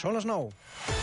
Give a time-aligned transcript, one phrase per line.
[0.00, 0.99] Són les 9.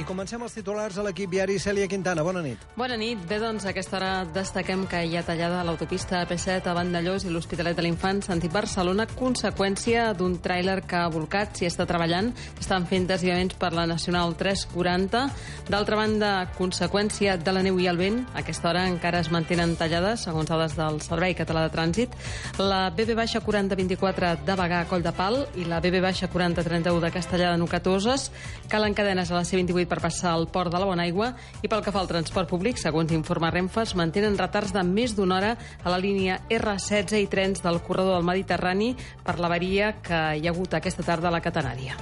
[0.00, 2.22] I comencem els titulars a l'equip viari Cèlia Quintana.
[2.24, 2.62] Bona nit.
[2.72, 3.20] Bona nit.
[3.28, 7.76] Bé, doncs, aquesta hora destaquem que hi ha tallada l'autopista AP7 a Vandellós i l'Hospitalet
[7.76, 12.30] de l'Infant sentit Barcelona, conseqüència d'un tràiler que ha volcat, s'hi està treballant,
[12.62, 15.20] estan fent desviaments per la Nacional 340.
[15.68, 20.24] D'altra banda, conseqüència de la neu i el vent, aquesta hora encara es mantenen tallades,
[20.24, 22.16] segons dades del Servei Català de Trànsit,
[22.56, 27.04] la BB baixa 4024 de Bagà a Coll de Pal i la BB baixa 4031
[27.04, 28.30] de Castellà de Nucatoses
[28.72, 31.92] calen cadenes a la C28 per passar al port de la Bonaigua i pel que
[31.92, 35.52] fa al transport públic, segons informa Renfe, es mantenen retards de més d'una hora
[35.82, 38.94] a la línia R16 i trens del corredor del Mediterrani
[39.26, 41.98] per l'avaria que hi ha hagut aquesta tarda a la Catenària.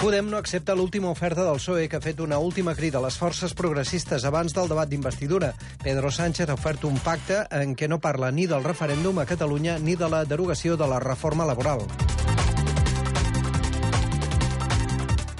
[0.00, 3.18] Podem no accepta l'última oferta del PSOE que ha fet una última crida a les
[3.20, 5.50] forces progressistes abans del debat d'investidura.
[5.82, 9.76] Pedro Sánchez ha ofert un pacte en què no parla ni del referèndum a Catalunya
[9.76, 11.84] ni de la derogació de la reforma laboral.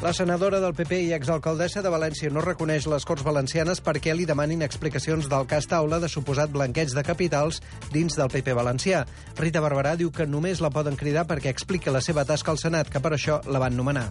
[0.00, 4.24] La senadora del PP i exalcaldessa de València no reconeix les Corts Valencianes perquè li
[4.24, 7.60] demanin explicacions del cas Taula de suposat blanqueig de capitals
[7.92, 9.06] dins del PP valencià.
[9.40, 12.88] Rita Barberà diu que només la poden cridar perquè expliqui la seva tasca al Senat,
[12.88, 14.08] que per això la van nomenar.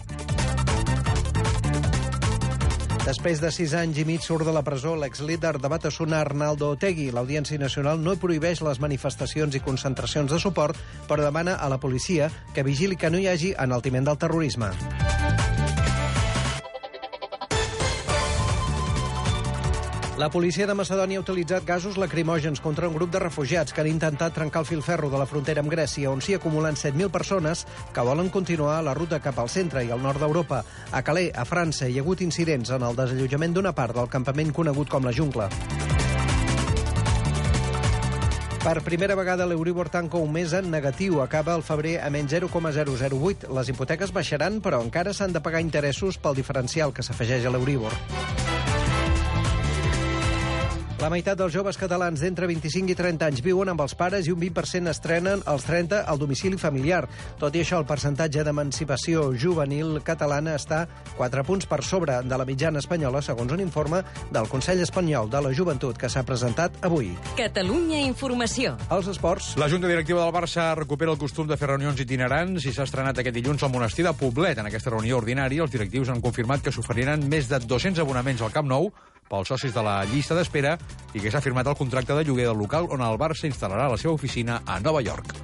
[3.09, 7.07] Després de sis anys i mig surt de la presó l'exlíder de Batasuna Arnaldo Otegui.
[7.15, 10.77] L'Audiència Nacional no prohibeix les manifestacions i concentracions de suport,
[11.09, 14.69] però demana a la policia que vigili que no hi hagi enaltiment del terrorisme.
[20.19, 23.87] La policia de Macedònia ha utilitzat gasos lacrimògens contra un grup de refugiats que han
[23.87, 27.61] intentat trencar el filferro de la frontera amb Grècia, on s'hi acumulen 7.000 persones
[27.95, 30.59] que volen continuar la ruta cap al centre i al nord d'Europa.
[30.91, 34.51] A Calais, a França, hi ha hagut incidents en el desallotjament d'una part del campament
[34.51, 35.47] conegut com la jungla.
[38.59, 41.21] Per primera vegada l'Euribor tanca un mes en negatiu.
[41.23, 43.47] Acaba el febrer a menys 0,008.
[43.55, 47.95] Les hipoteques baixaran, però encara s'han de pagar interessos pel diferencial que s'afegeix a l'Euribor.
[50.99, 54.33] La meitat dels joves catalans d'entre 25 i 30 anys viuen amb els pares i
[54.33, 57.05] un 20% estrenen als 30 al domicili familiar.
[57.39, 60.81] Tot i això, el percentatge d'emancipació juvenil catalana està
[61.15, 65.39] 4 punts per sobre de la mitjana espanyola, segons un informe del Consell Espanyol de
[65.45, 67.13] la Joventut que s'ha presentat avui.
[67.37, 68.73] Catalunya Informació.
[68.91, 69.53] Els esports.
[69.55, 73.23] La Junta Directiva del Barça recupera el costum de fer reunions itinerants i s'ha estrenat
[73.23, 74.59] aquest dilluns al monestir de Poblet.
[74.59, 78.51] En aquesta reunió ordinària, els directius han confirmat que s'oferiran més de 200 abonaments al
[78.51, 78.91] Camp Nou
[79.29, 80.75] pels socis de la llista d'espera
[81.13, 84.01] i que s'ha firmat el contracte de lloguer del local on el Barça instal·larà la
[84.01, 85.37] seva oficina a Nova York.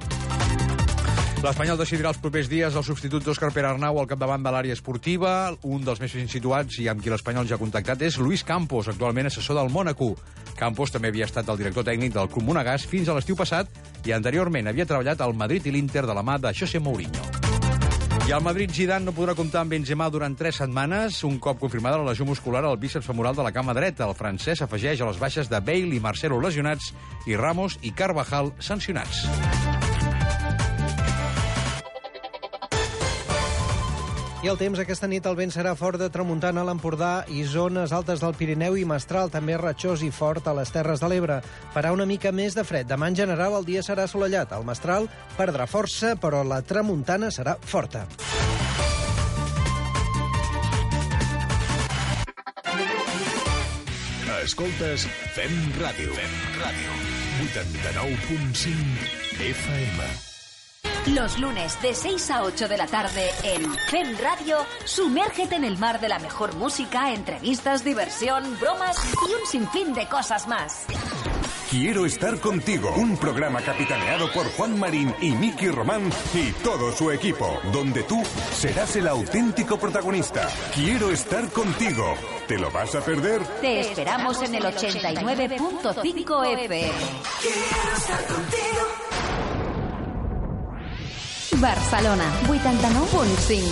[1.46, 5.52] L'Espanyol decidirà els propers dies el substitut d'Òscar Pere Arnau al capdavant de l'àrea esportiva.
[5.68, 8.88] Un dels més ben situats i amb qui l'Espanyol ja ha contactat és Luis Campos,
[8.88, 10.14] actualment assessor del Mònaco.
[10.56, 13.70] Campos també havia estat el director tècnic del Club Monegas fins a l'estiu passat
[14.08, 17.65] i anteriorment havia treballat al Madrid i l'Inter de la mà de José Mourinho.
[18.26, 22.00] I el Madrid Zidane no podrà comptar amb Benzema durant tres setmanes, un cop confirmada
[22.00, 24.08] la lesió muscular al bíceps femoral de la cama dreta.
[24.10, 26.90] El francès afegeix a les baixes de Bale i Marcelo lesionats
[27.30, 29.22] i Ramos i Carvajal sancionats.
[34.46, 37.90] I el temps aquesta nit el vent serà fort de tramuntana a l'Empordà i zones
[37.96, 41.40] altes del Pirineu i Mestral, també ratxós i fort a les Terres de l'Ebre.
[41.74, 42.86] Farà una mica més de fred.
[42.86, 44.54] Demà en general el dia serà assolellat.
[44.54, 48.04] El Mestral perdrà força, però la tramuntana serà forta.
[54.46, 56.14] Escoltes Fem Ràdio.
[56.14, 56.94] Fem Ràdio.
[57.50, 59.10] 89.5
[59.50, 60.35] FM.
[61.14, 65.78] Los lunes de 6 a 8 de la tarde en FEM Radio, sumérgete en el
[65.78, 68.96] mar de la mejor música, entrevistas, diversión, bromas
[69.28, 70.84] y un sinfín de cosas más.
[71.70, 77.12] Quiero estar contigo, un programa capitaneado por Juan Marín y Miki Román y todo su
[77.12, 78.20] equipo, donde tú
[78.52, 80.48] serás el auténtico protagonista.
[80.74, 82.14] Quiero estar contigo.
[82.48, 83.44] ¿Te lo vas a perder?
[83.60, 86.92] Te esperamos en el 89.5 FM.
[91.60, 93.62] Barcelona, 89.5.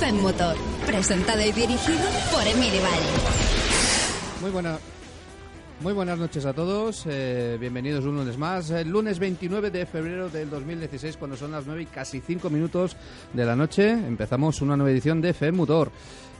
[0.00, 0.56] FEM Motor,
[0.86, 1.98] presentado y dirigido
[2.32, 3.06] por Emilio Valle.
[4.40, 4.78] Muy buena.
[5.80, 10.28] Muy buenas noches a todos, eh, bienvenidos un lunes más, el lunes 29 de febrero
[10.28, 12.96] del 2016 cuando son las 9 y casi 5 minutos
[13.32, 15.92] de la noche empezamos una nueva edición de FEM Motor.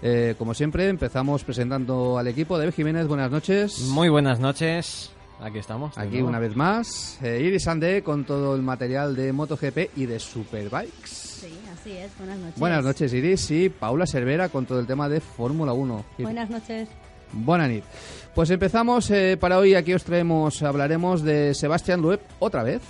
[0.02, 3.78] Eh, como siempre empezamos presentando al equipo, David Jiménez, buenas noches.
[3.90, 5.12] Muy buenas noches.
[5.40, 5.96] Aquí estamos.
[5.96, 7.18] Aquí una vez más.
[7.22, 11.08] Eh, Iris Ande con todo el material de MotoGP y de Superbikes.
[11.08, 12.16] Sí, así es.
[12.18, 12.58] Buenas noches.
[12.58, 13.50] Buenas noches, Iris.
[13.50, 16.04] Y Paula Cervera con todo el tema de Fórmula 1.
[16.18, 16.88] Buenas noches.
[17.32, 17.84] Buenas noches.
[18.34, 19.74] Pues empezamos eh, para hoy.
[19.74, 22.82] Aquí os traemos, hablaremos de Sebastián Loeb otra vez.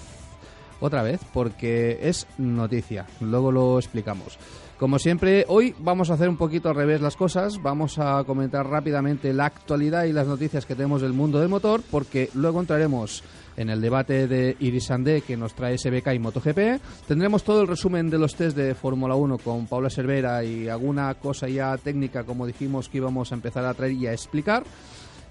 [0.81, 3.07] Otra vez, porque es noticia.
[3.21, 4.39] Luego lo explicamos.
[4.79, 7.61] Como siempre, hoy vamos a hacer un poquito al revés las cosas.
[7.61, 11.83] Vamos a comentar rápidamente la actualidad y las noticias que tenemos del mundo del motor,
[11.91, 13.25] porque luego entraremos
[13.57, 16.81] en el debate de Irisandé que nos trae SBK y MotoGP.
[17.09, 21.13] Tendremos todo el resumen de los test de Fórmula 1 con Paula Cervera y alguna
[21.15, 24.63] cosa ya técnica, como dijimos que íbamos a empezar a traer y a explicar.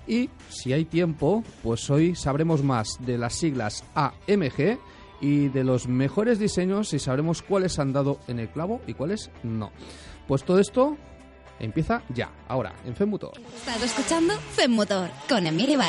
[0.07, 4.77] Y si hay tiempo, pues hoy sabremos más de las siglas AMG
[5.21, 9.31] y de los mejores diseños y sabremos cuáles han dado en el clavo y cuáles
[9.43, 9.71] no.
[10.27, 10.97] Pues todo esto
[11.59, 13.33] empieza ya, ahora, en FEMMOTOR.
[13.55, 14.33] Estás escuchando
[15.27, 15.79] con Emilio.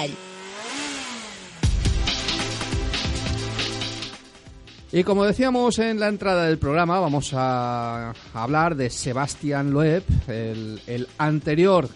[4.91, 10.81] Y como decíamos en la entrada del programa, vamos a hablar de Sebastián Loeb, el,
[10.87, 11.91] el anterior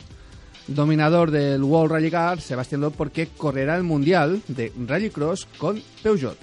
[0.67, 6.37] dominador del World Rally Car, Sebastián Loeb, porque correrá el Mundial de Rallycross con Peugeot.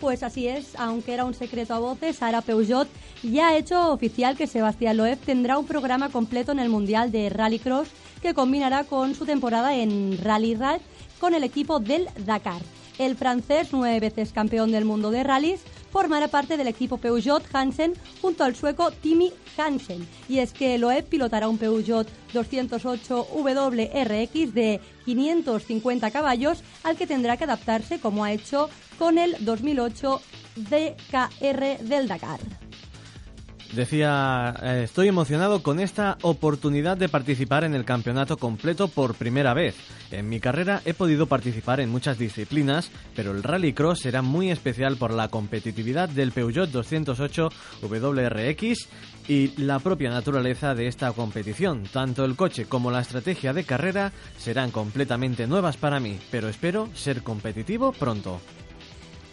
[0.00, 2.88] Pues así es, aunque era un secreto a voces, Sara Peugeot
[3.24, 7.28] ya ha hecho oficial que Sebastián Loeb tendrá un programa completo en el Mundial de
[7.28, 7.88] Rallycross
[8.22, 10.80] que combinará con su temporada en Rally Ride
[11.18, 12.62] con el equipo del Dakar.
[12.98, 15.60] El francés, nueve veces campeón del mundo de rallies,
[15.90, 20.06] formará parte del equipo Peugeot Hansen junto al sueco Timmy Hansen.
[20.28, 27.36] Y es que Loeb pilotará un Peugeot 208 WRX de 550 caballos al que tendrá
[27.36, 28.68] que adaptarse como ha hecho
[28.98, 30.20] con el 2008
[30.56, 32.40] DKR del Dakar.
[33.72, 39.52] Decía, eh, estoy emocionado con esta oportunidad de participar en el campeonato completo por primera
[39.52, 39.76] vez.
[40.10, 44.96] En mi carrera he podido participar en muchas disciplinas, pero el Rallycross será muy especial
[44.96, 47.50] por la competitividad del Peugeot 208
[47.82, 48.88] WRX
[49.28, 51.82] y la propia naturaleza de esta competición.
[51.92, 56.88] Tanto el coche como la estrategia de carrera serán completamente nuevas para mí, pero espero
[56.94, 58.40] ser competitivo pronto.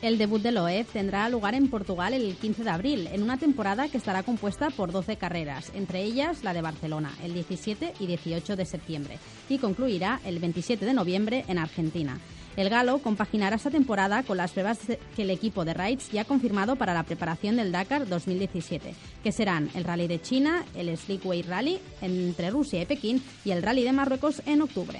[0.01, 3.87] El debut de Loeb tendrá lugar en Portugal el 15 de abril, en una temporada
[3.87, 8.55] que estará compuesta por 12 carreras, entre ellas la de Barcelona, el 17 y 18
[8.55, 9.17] de septiembre,
[9.49, 12.19] y concluirá el 27 de noviembre en Argentina.
[12.55, 14.79] El galo compaginará esta temporada con las pruebas
[15.15, 18.93] que el equipo de Rides ya ha confirmado para la preparación del Dakar 2017,
[19.23, 23.61] que serán el Rally de China, el Slickway Rally entre Rusia y Pekín y el
[23.61, 24.99] Rally de Marruecos en octubre.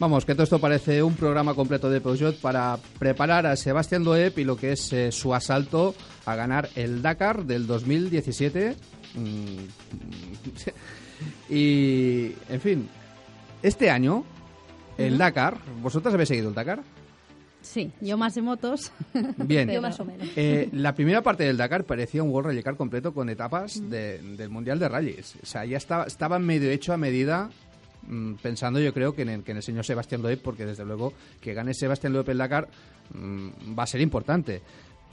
[0.00, 4.38] Vamos, que todo esto parece un programa completo de Peugeot para preparar a Sebastián Loeb
[4.38, 5.92] y lo que es eh, su asalto
[6.24, 8.76] a ganar el Dakar del 2017.
[9.16, 9.56] Mm,
[11.52, 12.88] y, en fin,
[13.60, 14.24] este año,
[14.98, 16.80] el Dakar, ¿vosotras habéis seguido el Dakar?
[17.60, 18.92] Sí, yo más de motos.
[19.36, 19.68] Bien.
[19.68, 20.28] yo más o menos.
[20.36, 24.18] Eh, la primera parte del Dakar parecía un World Rally Car completo con etapas de,
[24.36, 25.34] del Mundial de Rallys.
[25.42, 27.50] O sea, ya estaba, estaba medio hecho a medida
[28.08, 30.84] mm, pensando yo creo que en, el, que en el señor Sebastián Loeb, porque desde
[30.84, 32.68] luego que gane Sebastián Loeb el Dakar
[33.14, 34.62] mm, va a ser importante.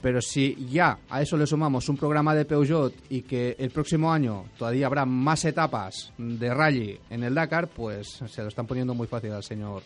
[0.02, 4.12] Pero si ya a eso le sumamos un programa de Peugeot y que el próximo
[4.12, 8.94] año todavía habrá más etapas de rally en el Dakar, pues se lo están poniendo
[8.94, 9.82] muy fácil al señor,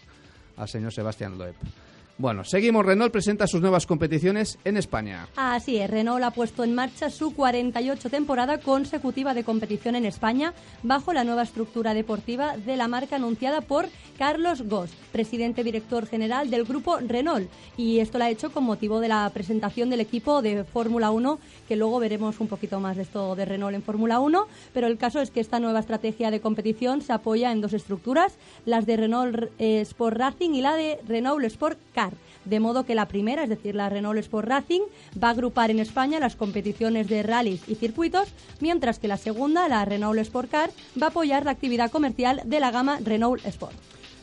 [0.57, 1.55] al señor Sebastián Loeb.
[2.21, 2.85] Bueno, seguimos.
[2.85, 5.27] Renault presenta sus nuevas competiciones en España.
[5.37, 10.53] Así es, Renault ha puesto en marcha su 48 temporada consecutiva de competición en España
[10.83, 13.87] bajo la nueva estructura deportiva de la marca anunciada por
[14.19, 17.51] Carlos Goss, presidente director general del grupo Renault.
[17.79, 21.39] Y esto lo ha hecho con motivo de la presentación del equipo de Fórmula 1,
[21.69, 24.47] que luego veremos un poquito más de esto de Renault en Fórmula 1.
[24.75, 28.37] Pero el caso es que esta nueva estrategia de competición se apoya en dos estructuras,
[28.67, 32.10] las de Renault Sport Racing y la de Renault Sport Car
[32.45, 34.83] de modo que la primera, es decir, la Renault Sport Racing,
[35.23, 38.29] va a agrupar en España las competiciones de rallies y circuitos,
[38.61, 40.71] mientras que la segunda, la Renault Sport Car,
[41.01, 43.75] va a apoyar la actividad comercial de la gama Renault Sport.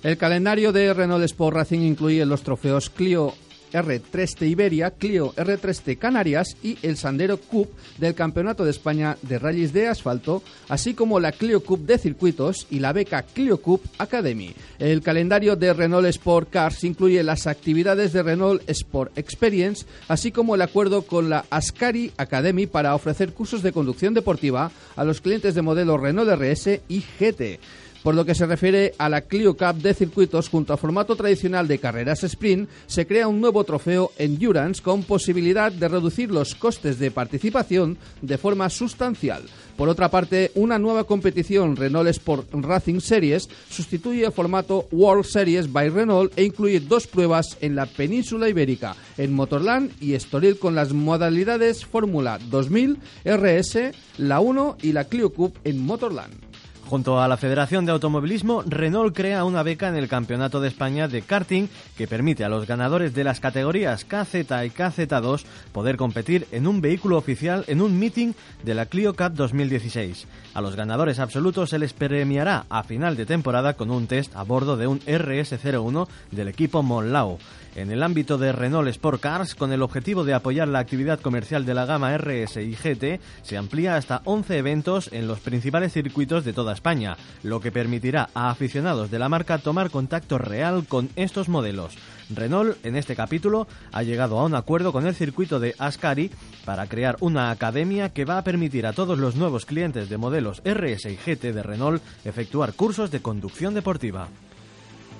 [0.03, 3.33] El calendario de Renault Sport Racing incluye los trofeos Clio
[3.73, 9.73] R3T Iberia, Clio R3T Canarias y el Sandero Cup del Campeonato de España de Rallys
[9.73, 14.53] de Asfalto, así como la Clio Cup de Circuitos y la beca Clio Cup Academy.
[14.79, 20.55] El calendario de Renault Sport Cars incluye las actividades de Renault Sport Experience, así como
[20.55, 25.55] el acuerdo con la Ascari Academy para ofrecer cursos de conducción deportiva a los clientes
[25.55, 27.59] de modelo Renault RS y GT.
[28.07, 31.67] Por lo que se refiere a la Clio Cup de circuitos, junto al formato tradicional
[31.67, 36.99] de carreras sprint, se crea un nuevo trofeo Endurance con posibilidad de reducir los costes
[36.99, 39.43] de participación de forma sustancial.
[39.75, 45.69] Por otra parte, una nueva competición Renault Sport Racing Series sustituye el formato World Series
[45.69, 50.75] by Renault e incluye dos pruebas en la península ibérica, en Motorland y Estoril con
[50.75, 56.47] las modalidades Fórmula 2000, RS, la 1 y la Clio Cup en Motorland.
[56.89, 61.09] Junto a la Federación de Automovilismo, Renault crea una beca en el Campeonato de España
[61.09, 61.67] de karting
[61.97, 66.79] que permite a los ganadores de las categorías KZ y KZ2 poder competir en un
[66.79, 68.31] vehículo oficial en un meeting
[68.63, 70.27] de la Clio Cup 2016.
[70.53, 74.43] A los ganadores absolutos se les premiará a final de temporada con un test a
[74.43, 77.37] bordo de un RS01 del equipo Monlau
[77.77, 81.63] en el ámbito de Renault Sport Cars, con el objetivo de apoyar la actividad comercial
[81.63, 86.43] de la gama RS y GT, se amplía hasta 11 eventos en los principales circuitos
[86.43, 91.09] de toda España, lo que permitirá a aficionados de la marca tomar contacto real con
[91.15, 91.97] estos modelos.
[92.29, 96.29] Renault, en este capítulo, ha llegado a un acuerdo con el circuito de Ascari
[96.65, 100.61] para crear una academia que va a permitir a todos los nuevos clientes de modelos
[100.63, 104.27] RS y GT de Renault efectuar cursos de conducción deportiva.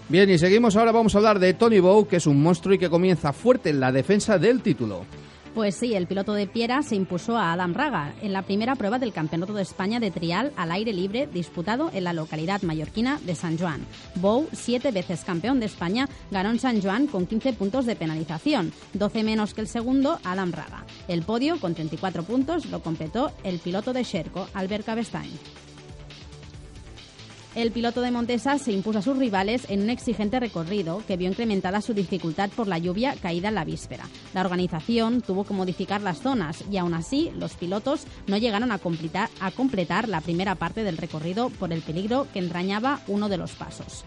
[0.10, 2.78] Bien, y seguimos ahora, vamos a hablar de Tony Bow, que es un monstruo y
[2.78, 5.06] que comienza fuerte en la defensa del título.
[5.58, 9.00] Pues sí, el piloto de Piera se impuso a Adam Raga en la primera prueba
[9.00, 13.34] del Campeonato de España de trial al aire libre disputado en la localidad mallorquina de
[13.34, 13.84] San Juan.
[14.14, 18.72] Bow, siete veces campeón de España, ganó en San Juan con 15 puntos de penalización,
[18.94, 20.86] 12 menos que el segundo, Adam Raga.
[21.08, 25.28] El podio, con 34 puntos, lo completó el piloto de Sherco, Albert Cabestañ.
[27.58, 31.28] El piloto de Montesa se impuso a sus rivales en un exigente recorrido que vio
[31.28, 34.04] incrementada su dificultad por la lluvia caída en la víspera.
[34.36, 38.78] La organización tuvo que modificar las zonas y aún así los pilotos no llegaron a
[38.78, 43.38] completar, a completar la primera parte del recorrido por el peligro que entrañaba uno de
[43.38, 44.06] los pasos.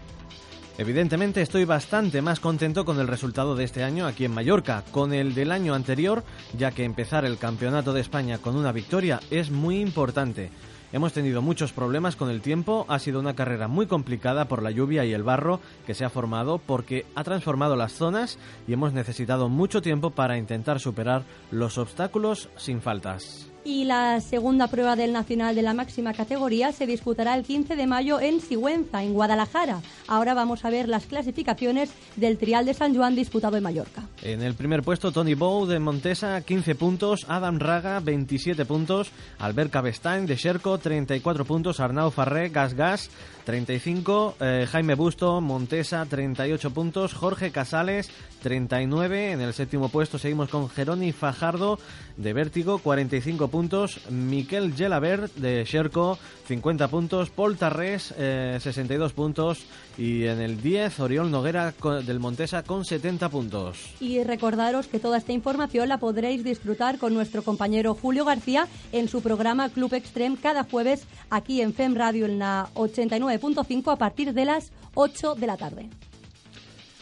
[0.77, 5.13] Evidentemente estoy bastante más contento con el resultado de este año aquí en Mallorca, con
[5.13, 6.23] el del año anterior,
[6.57, 10.51] ya que empezar el Campeonato de España con una victoria es muy importante.
[10.93, 14.71] Hemos tenido muchos problemas con el tiempo, ha sido una carrera muy complicada por la
[14.71, 18.91] lluvia y el barro que se ha formado porque ha transformado las zonas y hemos
[18.91, 23.50] necesitado mucho tiempo para intentar superar los obstáculos sin faltas.
[23.63, 27.85] Y la segunda prueba del Nacional de la máxima categoría se disputará el 15 de
[27.85, 29.81] mayo en Sigüenza, en Guadalajara.
[30.07, 34.03] Ahora vamos a ver las clasificaciones del Trial de San Juan disputado en Mallorca.
[34.23, 37.25] En el primer puesto, Tony Bow de Montesa, 15 puntos.
[37.27, 39.11] Adam Raga, 27 puntos.
[39.37, 41.79] Albert Cabestain de Sherco, 34 puntos.
[41.79, 43.11] Arnau Farré, Gas Gas,
[43.43, 44.35] 35.
[44.39, 47.13] Eh, Jaime Busto, Montesa, 38 puntos.
[47.13, 48.09] Jorge Casales,
[48.41, 49.31] 39.
[49.31, 51.79] En el séptimo puesto seguimos con Geroni Fajardo
[52.17, 53.99] de Vértigo, 45 puntos.
[54.09, 56.17] Miquel Gelabert de Sherco,
[56.47, 57.29] 50 puntos.
[57.29, 59.65] Paul Tarrés, 62 puntos.
[59.97, 61.73] Y en el 10, Oriol Noguera
[62.05, 63.77] del Montesa con 70 puntos.
[63.99, 69.09] Y recordaros que toda esta información la podréis disfrutar con nuestro compañero Julio García en
[69.09, 74.33] su programa Club Extreme cada jueves aquí en FEM Radio en la 89.5 a partir
[74.33, 75.89] de las 8 de la tarde.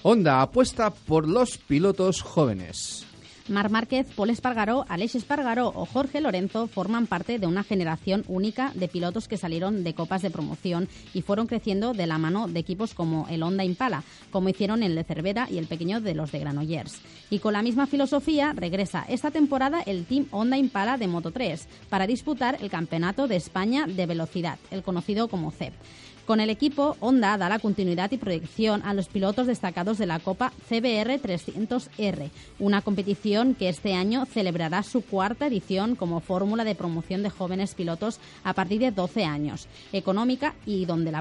[0.01, 3.05] Honda apuesta por los pilotos jóvenes.
[3.49, 8.71] Mar Márquez, Paul Espargaró, Aleix Espargaró o Jorge Lorenzo forman parte de una generación única
[8.75, 12.59] de pilotos que salieron de copas de promoción y fueron creciendo de la mano de
[12.59, 16.31] equipos como el Honda Impala, como hicieron el de Cervera y el pequeño de los
[16.31, 17.01] de Granollers.
[17.29, 21.67] Y con la misma filosofía regresa esta temporada el Team Honda Impala de Moto 3
[21.89, 25.73] para disputar el Campeonato de España de Velocidad, el conocido como CEP.
[26.29, 30.19] Con el equipo, Honda da la continuidad y proyección a los pilotos destacados de la
[30.19, 36.75] Copa CBR 300R, una competición que este año celebrará su cuarta edición como fórmula de
[36.75, 41.11] promoción de jóvenes pilotos a partir de 12 años, económica y donde,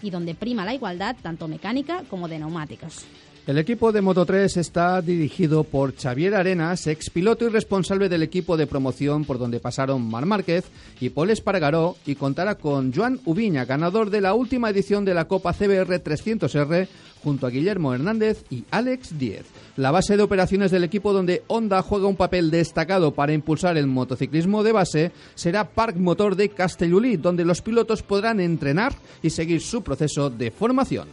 [0.00, 3.04] y donde prima la igualdad tanto mecánica como de neumáticos.
[3.46, 8.24] El equipo de Moto 3 está dirigido por Xavier Arenas, ex piloto y responsable del
[8.24, 10.64] equipo de promoción por donde pasaron Mar Márquez
[10.98, 15.26] y Paul Espargaró y contará con Joan Ubiña, ganador de la última edición de la
[15.26, 16.88] Copa CBR 300R,
[17.22, 19.46] junto a Guillermo Hernández y Alex Diez.
[19.76, 23.86] La base de operaciones del equipo donde Honda juega un papel destacado para impulsar el
[23.86, 29.60] motociclismo de base será Park Motor de Castellolí, donde los pilotos podrán entrenar y seguir
[29.60, 31.06] su proceso de formación.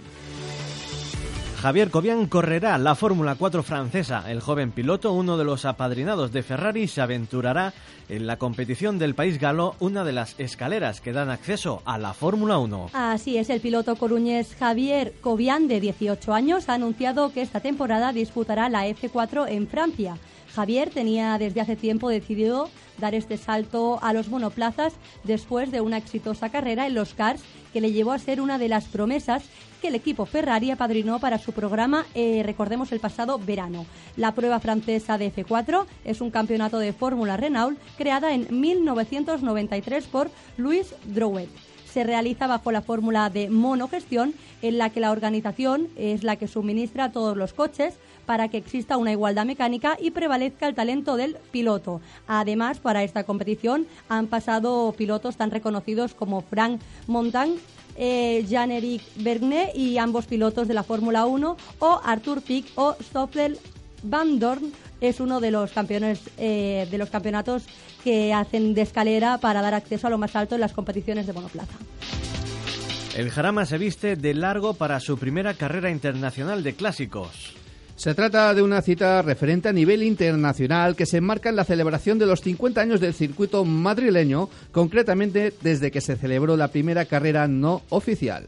[1.64, 4.30] Javier Cobian correrá la Fórmula 4 francesa.
[4.30, 7.72] El joven piloto, uno de los apadrinados de Ferrari, se aventurará
[8.10, 12.14] en la competición del país galo, una de las escaleras que dan acceso a la
[12.14, 12.90] Fórmula 1.
[12.92, 18.12] Así es, el piloto coruñés Javier Cobian, de 18 años, ha anunciado que esta temporada
[18.12, 20.18] disputará la F4 en Francia.
[20.54, 24.94] Javier tenía desde hace tiempo decidido dar este salto a los monoplazas
[25.24, 27.42] después de una exitosa carrera en los cars
[27.72, 29.44] que le llevó a ser una de las promesas
[29.84, 33.86] que el equipo Ferrari apadrinó para su programa, eh, recordemos, el pasado verano.
[34.16, 40.32] La prueba francesa de F4 es un campeonato de Fórmula Renault creada en 1993 por
[40.56, 41.50] Louis Drouet
[41.94, 46.48] se realiza bajo la fórmula de monogestión, en la que la organización es la que
[46.48, 47.94] suministra todos los coches
[48.26, 52.02] para que exista una igualdad mecánica y prevalezca el talento del piloto.
[52.28, 57.58] Además, para esta competición han pasado pilotos tan reconocidos como Frank Montan,
[57.96, 59.02] eh, Jan-Eric
[59.76, 63.58] y ambos pilotos de la Fórmula 1 o Arthur Pick o Stoffel
[64.04, 64.72] Van Dorn
[65.02, 67.64] es uno de los campeones eh, de los campeonatos
[68.04, 71.34] que hacen de escalera para dar acceso a lo más alto en las competiciones de
[71.34, 71.78] monoplaza.
[73.16, 77.54] El Jarama se viste de largo para su primera carrera internacional de clásicos.
[77.96, 82.18] Se trata de una cita referente a nivel internacional que se enmarca en la celebración
[82.18, 87.48] de los 50 años del circuito madrileño, concretamente desde que se celebró la primera carrera
[87.48, 88.48] no oficial.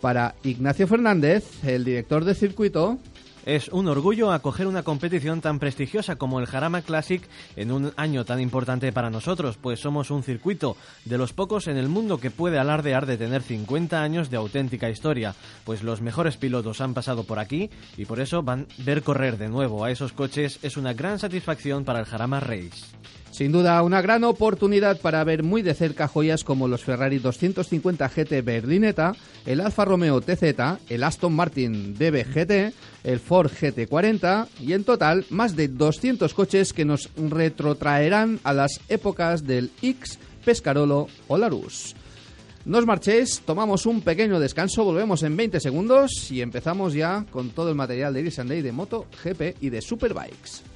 [0.00, 2.98] Para Ignacio Fernández, el director del circuito,
[3.46, 7.22] es un orgullo acoger una competición tan prestigiosa como el Jarama Classic
[7.54, 11.76] en un año tan importante para nosotros, pues somos un circuito de los pocos en
[11.76, 15.34] el mundo que puede alardear de tener 50 años de auténtica historia,
[15.64, 19.48] pues los mejores pilotos han pasado por aquí y por eso van ver correr de
[19.48, 22.84] nuevo a esos coches es una gran satisfacción para el Jarama Race.
[23.36, 28.08] Sin duda, una gran oportunidad para ver muy de cerca joyas como los Ferrari 250
[28.08, 29.12] GT Berlinetta,
[29.44, 30.42] el Alfa Romeo TZ,
[30.88, 32.72] el Aston Martin DB GT,
[33.04, 38.80] el Ford GT40 y en total más de 200 coches que nos retrotraerán a las
[38.88, 41.94] épocas del X, Pescarolo o Larus.
[42.64, 47.50] No os marchéis, tomamos un pequeño descanso, volvemos en 20 segundos y empezamos ya con
[47.50, 50.75] todo el material de Iris Day de Moto, GP y de Superbikes.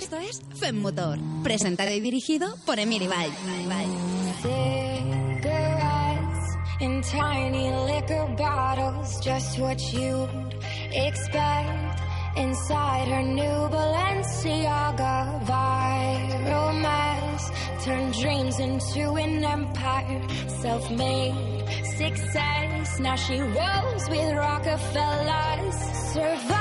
[0.00, 3.34] Esto es FEM Motor, presentado y dirigido por Emily Bike.
[6.80, 10.54] in tiny liquor bottles, just what you'd
[10.92, 12.00] expect
[12.36, 17.50] inside her new Balenciaga viral mess.
[17.84, 20.22] Turn dreams into an empire,
[20.62, 22.98] self-made success.
[22.98, 25.74] Now she rolls with Rockefellers,
[26.14, 26.59] survival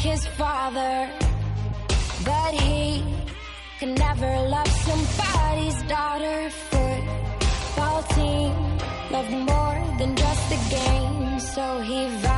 [0.00, 1.08] his father
[2.24, 3.02] but he
[3.78, 6.50] can never love somebody's daughter.
[6.50, 8.52] Football team
[9.10, 12.29] loved more than just the game, so he.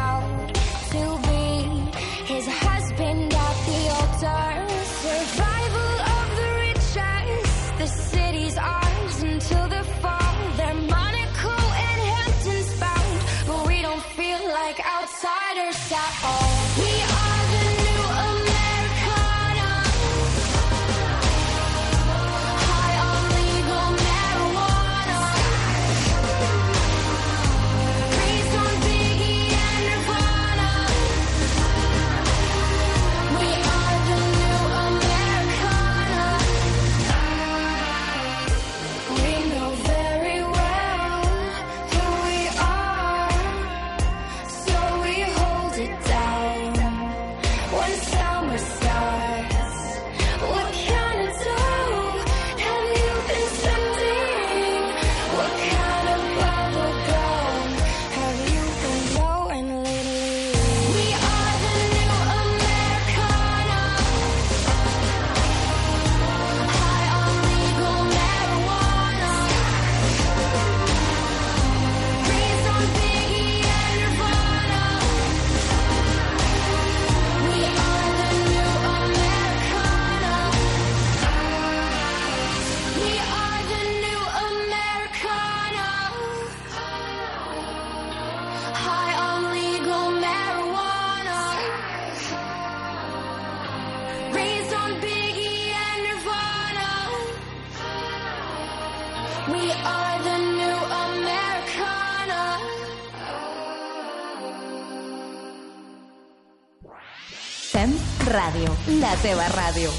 [109.22, 109.90] Teva ràdio.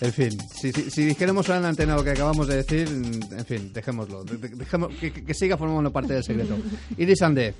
[0.00, 2.88] En fin, si, si, si dijéramos ahora en la antena lo que acabamos de decir,
[2.88, 4.24] en fin, dejémoslo.
[4.24, 6.56] De- de- dejemos- que, que- que siga formando parte del secreto.
[6.98, 7.54] Iris Ande,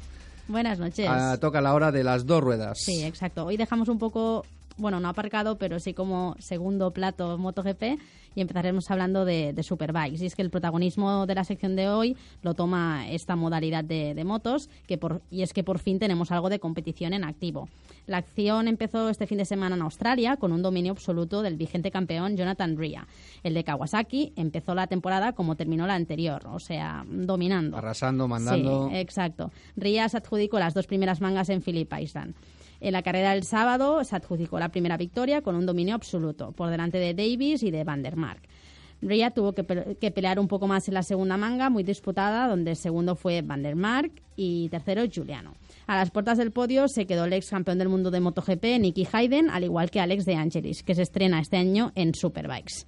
[0.48, 1.06] Buenas noches.
[1.08, 2.78] ah, toca la hora de las dos ruedas.
[2.84, 3.46] Sí, exacto.
[3.46, 4.44] Hoy dejamos un poco,
[4.76, 7.98] bueno, no aparcado, pero sí como segundo plato MotoGP
[8.34, 10.22] y empezaremos hablando de, de Superbikes.
[10.22, 14.14] Y es que el protagonismo de la sección de hoy lo toma esta modalidad de,
[14.14, 17.68] de motos que por, y es que por fin tenemos algo de competición en activo.
[18.06, 21.90] La acción empezó este fin de semana en Australia con un dominio absoluto del vigente
[21.90, 23.06] campeón Jonathan Ria.
[23.42, 27.76] El de Kawasaki empezó la temporada como terminó la anterior, o sea, dominando.
[27.76, 28.88] Arrasando, mandando.
[28.90, 29.52] Sí, exacto.
[29.76, 32.34] Ria se adjudicó las dos primeras mangas en Phillip Island.
[32.85, 36.68] En la carrera del sábado se adjudicó la primera victoria con un dominio absoluto, por
[36.68, 38.42] delante de Davis y de Van der Mark.
[39.01, 42.47] Ria tuvo que, pe- que pelear un poco más en la segunda manga, muy disputada,
[42.47, 45.55] donde el segundo fue Van der Mark y tercero Giuliano.
[45.87, 49.09] A las puertas del podio se quedó el ex campeón del mundo de MotoGP, Nicky
[49.11, 52.85] Hayden, al igual que Alex de Angelis, que se estrena este año en Superbikes.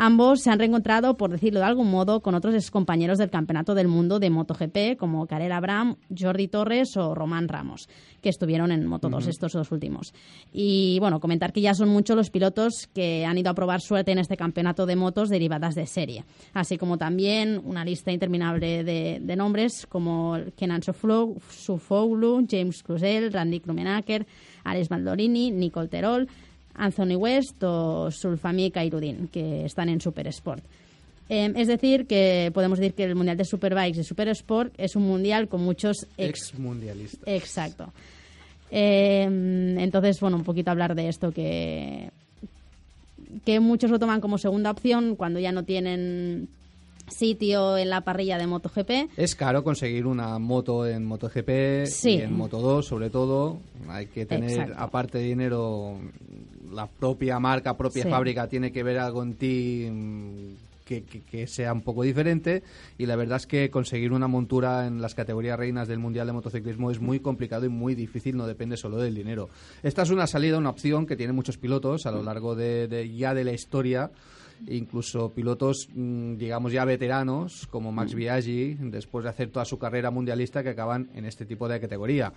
[0.00, 3.88] Ambos se han reencontrado, por decirlo de algún modo, con otros excompañeros del Campeonato del
[3.88, 7.88] Mundo de MotoGP, como Karel Abram, Jordi Torres o Román Ramos,
[8.22, 9.30] que estuvieron en Moto2 Ujú.
[9.30, 10.14] estos dos últimos.
[10.52, 14.12] Y bueno, comentar que ya son muchos los pilotos que han ido a probar suerte
[14.12, 19.18] en este campeonato de motos derivadas de serie, así como también una lista interminable de,
[19.20, 24.28] de nombres como Kenan Sofoglou, James Cluzel, Randy Krumenacker,
[24.62, 26.28] Alex Baldorini, Nicole Terol,
[26.78, 30.62] Anthony West o Sulfami Kairudin, que están en Super Sport.
[31.28, 34.96] Eh, es decir, que podemos decir que el Mundial de Superbikes y Super Sport es
[34.96, 36.50] un mundial con muchos ex...
[36.52, 37.30] Ex mundialista.
[37.30, 37.92] Exacto.
[38.70, 39.22] Eh,
[39.78, 42.10] entonces, bueno, un poquito hablar de esto que,
[43.44, 46.48] que muchos lo toman como segunda opción cuando ya no tienen
[47.08, 48.90] sitio en la parrilla de MotoGP.
[49.16, 52.10] Es caro conseguir una moto en MotoGP Sí.
[52.16, 53.58] y en Moto2 sobre todo.
[53.88, 54.74] Hay que tener, Exacto.
[54.78, 55.96] aparte de dinero,
[56.72, 58.08] la propia marca, propia Sí.
[58.10, 62.62] fábrica tiene que ver algo en ti mm, que, que- que sea un poco diferente.
[62.96, 66.32] Y la verdad es que conseguir una montura en las categorías reinas del Mundial de
[66.32, 69.50] Motociclismo es muy complicado y muy difícil, no depende solo del dinero.
[69.82, 73.14] Esta es una salida, una opción que tienen muchos pilotos a lo largo de, de-
[73.14, 74.10] ya de la historia
[74.66, 80.10] incluso pilotos, mm, digamos, ya veteranos, como Max Biaggi, después de hacer toda su carrera
[80.10, 82.32] mundialista, que acaban en este tipo de categoría.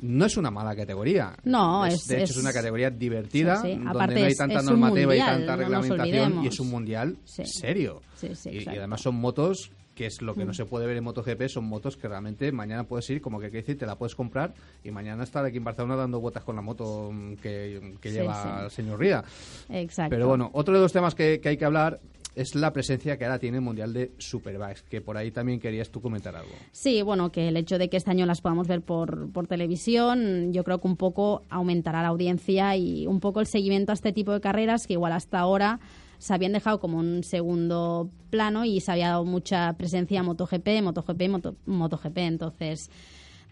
[0.00, 1.36] No es una mala categoría.
[1.44, 3.74] No, Es- es- de hecho, es- una categoría divertida, Sí, sí.
[3.74, 7.42] donde Aparte no hay tanta normativa y tanta no reglamentación, y es un mundial Sí.
[7.44, 8.02] serio.
[8.16, 10.54] Sí, sí, y, y además son motos que es lo que no Mm.
[10.54, 13.62] se puede ver en MotoGP, son motos que realmente mañana puedes ir, como que quiere
[13.62, 14.52] decir, te la puedes comprar
[14.84, 18.64] y mañana estar aquí en Barcelona dando vueltas con la moto mm, que, lleva sí.
[18.64, 19.24] el señor Ría.
[19.70, 20.10] Exacto.
[20.14, 21.98] Pero bueno, otro de los temas que, que hay que hablar
[22.34, 25.88] es la presencia que ahora tiene el Mundial de Superbikes, que por ahí también querías
[25.88, 26.52] tú comentar algo.
[26.70, 30.52] Sí, bueno, que el hecho de que este año las podamos ver por, por televisión,
[30.52, 34.12] yo creo que un poco aumentará la audiencia y un poco el seguimiento a este
[34.12, 35.80] tipo de carreras que igual hasta ahora
[36.18, 40.82] se habían dejado como un segundo plano y se había dado mucha presencia a MotoGP,
[40.82, 42.18] MotoGP, Moto- MotoGP.
[42.18, 42.90] Entonces,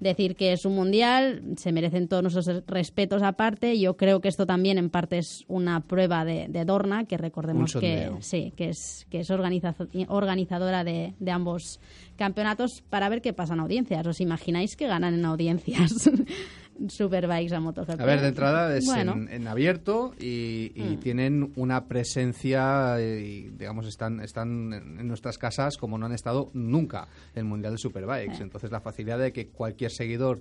[0.01, 3.79] decir que es un mundial, se merecen todos nuestros respetos aparte.
[3.79, 7.71] Yo creo que esto también en parte es una prueba de, de Dorna, que recordemos
[7.81, 11.81] que sí, que es, que es organizazo- organizadora de, de ambos
[12.17, 14.07] campeonatos para ver qué pasa en audiencias.
[14.07, 16.11] ¿Os imagináis que ganan en audiencias
[16.89, 18.01] Superbikes a MotoGP?
[18.01, 21.01] A ver, de entrada es Bueno, en, en abierto y, y Mm.
[21.01, 26.51] tienen una presencia, eh, y, digamos, están, están en nuestras casas como no han estado
[26.53, 28.39] nunca en el Mundial de Superbikes.
[28.39, 28.43] Eh.
[28.43, 30.41] Entonces la facilidad de que cualquier seguidor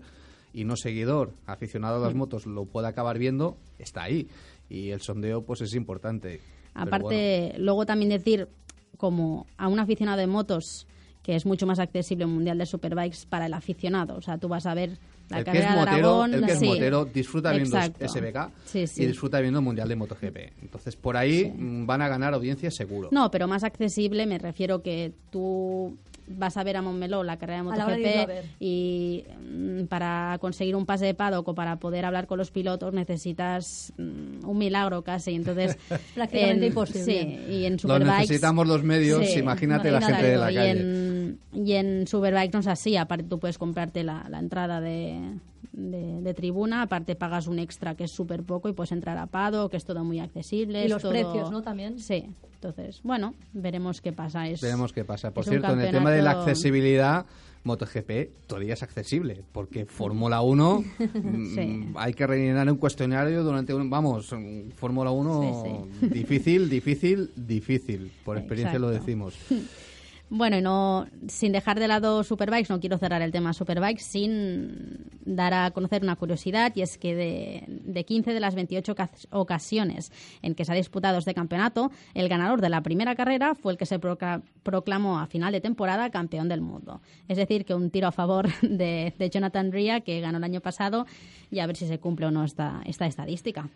[0.54, 2.18] y no seguidor aficionado a las Mm.
[2.18, 4.28] motos lo pueda acabar viendo está ahí.
[4.70, 6.40] Y el sondeo pues es importante.
[6.74, 8.48] Aparte, luego también decir,
[8.98, 10.88] como a un aficionado de motos,
[11.22, 14.16] que es mucho más accesible un mundial de superbikes para el aficionado.
[14.16, 14.98] O sea, tú vas a ver
[15.30, 16.66] la el que es motero, el que es sí.
[16.66, 18.08] motero disfruta viendo Exacto.
[18.08, 19.04] SBK Sí, sí.
[19.04, 20.38] y disfruta viendo el Mundial de MotoGP.
[20.62, 23.10] Entonces por ahí mm, van a ganar audiencia seguro.
[23.12, 27.64] No, pero más accesible me refiero que tú vas a ver a Montmeló la carrera
[27.64, 28.18] de hora de.
[28.18, 32.52] MotoGP y mm, para conseguir un pase de paddock o para poder hablar con los
[32.52, 35.34] pilotos necesitas mm, un milagro casi.
[35.36, 35.78] Entonces,
[36.16, 37.04] Prácticamente en- imposible.
[37.04, 38.20] Sí, y en Lo Superbikes...
[38.22, 40.70] necesitamos los medios, Sí, imagínate la gente de la y calle.
[40.72, 45.20] En, y en Superbikes no es así, aparte tú puedes comprarte la, la entrada de,
[45.72, 49.28] de, de tribuna, aparte pagas un extra que es súper poco y puedes entrar a
[49.28, 50.82] Pado, que es todo muy accesible.
[50.82, 51.62] Y es los todo- precios, ¿no?
[51.62, 52.00] También.
[52.00, 54.48] Sí, Entonces, bueno, veremos qué pasa.
[54.48, 55.32] Es, Veremos qué pasa.
[55.32, 57.26] Por cierto, en el tema de la accesibilidad,
[57.66, 61.86] MotoGP todavía es accesible, porque Fórmula 1 mm, Sí.
[61.96, 63.90] hay que rellenar un cuestionario durante un...
[63.90, 64.34] Vamos,
[64.76, 65.64] Fórmula 1
[66.02, 68.12] Sí, difícil, difícil, difícil.
[68.26, 69.36] Por experiencia lo decimos.
[70.36, 75.06] Bueno, y no, sin dejar de lado Superbikes, no quiero cerrar el tema Superbikes sin
[75.26, 79.28] dar a conocer una curiosidad, y es que de, de 15 de las 28 ocas-
[79.30, 83.74] ocasiones en que se ha disputado este campeonato, el ganador de la primera carrera fue
[83.74, 87.00] el que se proclamó a final de temporada campeón del mundo.
[87.28, 90.62] Es decir, que un tiro a favor de, de Jonathan Ria, que ganó el año
[90.62, 91.06] pasado,
[91.52, 93.70] y a ver si se cumple o no esta, esta estadística.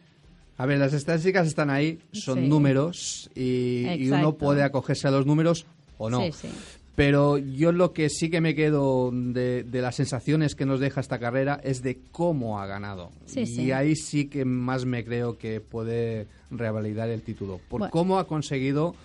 [0.58, 2.48] A ver, las estadísticas están ahí, son Sí.
[2.48, 5.67] números y, y uno puede acogerse a los números
[5.98, 6.22] o no.
[6.22, 6.48] Sí, sí.
[6.96, 11.00] Pero yo lo que sí que me quedo de, de las sensaciones que nos deja
[11.00, 13.12] esta carrera es de cómo ha ganado.
[13.28, 13.72] Sí, y sí.
[13.72, 17.60] ahí sí que más me creo que puede revalidar el título.
[17.70, 17.92] Por Bueno.
[17.92, 18.96] cómo ha conseguido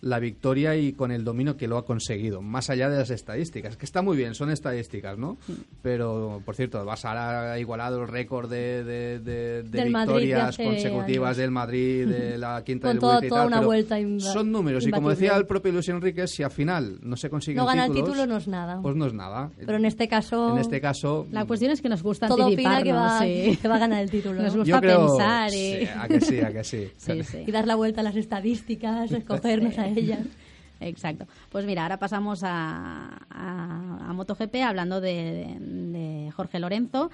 [0.00, 3.76] la victoria y con el dominio que lo ha conseguido, más allá de las estadísticas,
[3.76, 5.36] que está muy bien, son estadísticas, ¿no?
[5.82, 11.28] Pero, por cierto, Basara ha igualado el récord de, de, de- de Madrid victorias consecutivas
[11.30, 11.36] años.
[11.38, 14.52] del Madrid, de la quinta Con del toda- y toda tal, una pero vuelta son
[14.52, 17.66] números, y como decía el propio Luis Enrique, si al final no se consiguen No
[17.66, 18.80] gana el título no es nada.
[18.82, 19.50] pues no es nada.
[19.56, 20.52] Pero en este caso...
[20.52, 23.58] En este caso, La cuestión es que nos gusta Todo opina que va, sí.
[23.60, 24.40] que va a ganar el título.
[24.42, 24.60] Nos ¿no?
[24.60, 25.06] gusta yo creo...
[25.06, 25.54] pensar y...
[25.54, 26.88] Sí, a que sí, a que sí.
[26.96, 27.38] Sí, sí.
[27.46, 30.26] Y dar la vuelta a las estadísticas, escogernos a ellas.
[30.80, 31.26] Exacto.
[31.50, 37.10] Pues mira, ahora pasamos a, a, a MotoGP hablando de, de Jorge Lorenzo.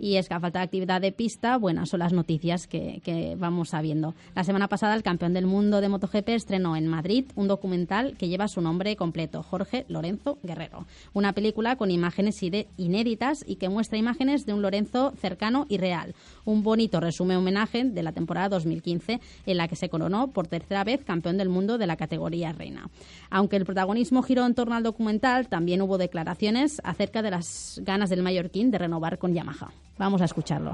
[0.00, 3.36] Y es que a falta de actividad de pista, buenas son las noticias que, que
[3.38, 4.14] vamos sabiendo.
[4.34, 8.28] La semana pasada el campeón del mundo de MotoGP estrenó en Madrid un documental que
[8.28, 10.86] lleva su nombre completo, Jorge Lorenzo Guerrero.
[11.12, 12.42] Una película con imágenes
[12.76, 16.14] inéditas y que muestra imágenes de un Lorenzo cercano y real.
[16.44, 20.84] Un bonito resumen homenaje de la temporada 2015 en la que se coronó por tercera
[20.84, 22.88] vez campeón del mundo de la categoría reina.
[23.30, 28.10] Aunque el protagonismo giró en torno al documental, también hubo declaraciones acerca de las ganas
[28.10, 29.70] del mallorquín de renovar con Yamaha.
[29.96, 30.72] Vamos a escucharlo.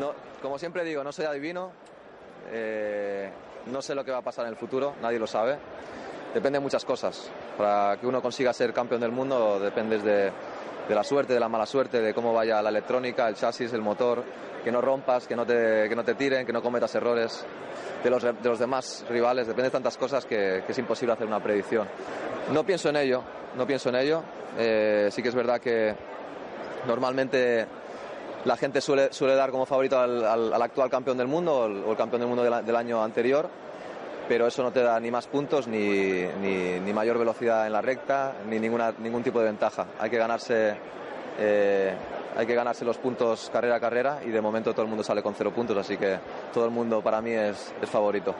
[0.00, 0.12] No,
[0.42, 1.70] como siempre digo, no soy adivino,
[2.50, 3.30] eh,
[3.66, 5.56] no sé lo que va a pasar en el futuro, nadie lo sabe.
[6.34, 7.30] Depende de muchas cosas.
[7.56, 10.32] Para que uno consiga ser campeón del mundo dependes de,
[10.88, 13.82] de la suerte, de la mala suerte, de cómo vaya la electrónica, el chasis, el
[13.82, 14.22] motor,
[14.64, 17.44] que no rompas, que no te, que no te tiren, que no cometas errores
[18.02, 19.46] de los, de los demás rivales.
[19.46, 21.88] Depende de tantas cosas que, es imposible hacer una predicción.
[22.52, 23.22] No pienso en ello,
[23.56, 24.22] no pienso en ello.
[24.58, 25.94] Eh, sí que es verdad que
[26.86, 27.66] normalmente
[28.44, 31.52] la gente suele, suele dar como favorito al, al- al actual campeón del mundo
[31.86, 33.48] o el, campeón del mundo del año anterior,
[34.28, 38.34] pero eso no te da ni más puntos, ni, ni- mayor velocidad en la recta,
[38.48, 39.86] ni ninguna, ningún tipo de ventaja.
[40.00, 40.74] Hay que ganarse.
[41.38, 41.94] eh,
[42.36, 45.22] hay que ganarse los puntos carrera a carrera y de momento todo el mundo sale
[45.22, 46.18] con cero puntos, así que
[46.52, 48.34] todo el mundo para mí es, es favorito.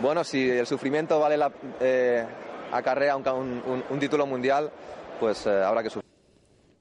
[0.00, 2.24] Bueno, si el sufrimiento vale la, eh,
[2.72, 4.70] acarrea un, un- un- un título mundial,
[5.18, 6.03] pues eh, habrá que sufrir.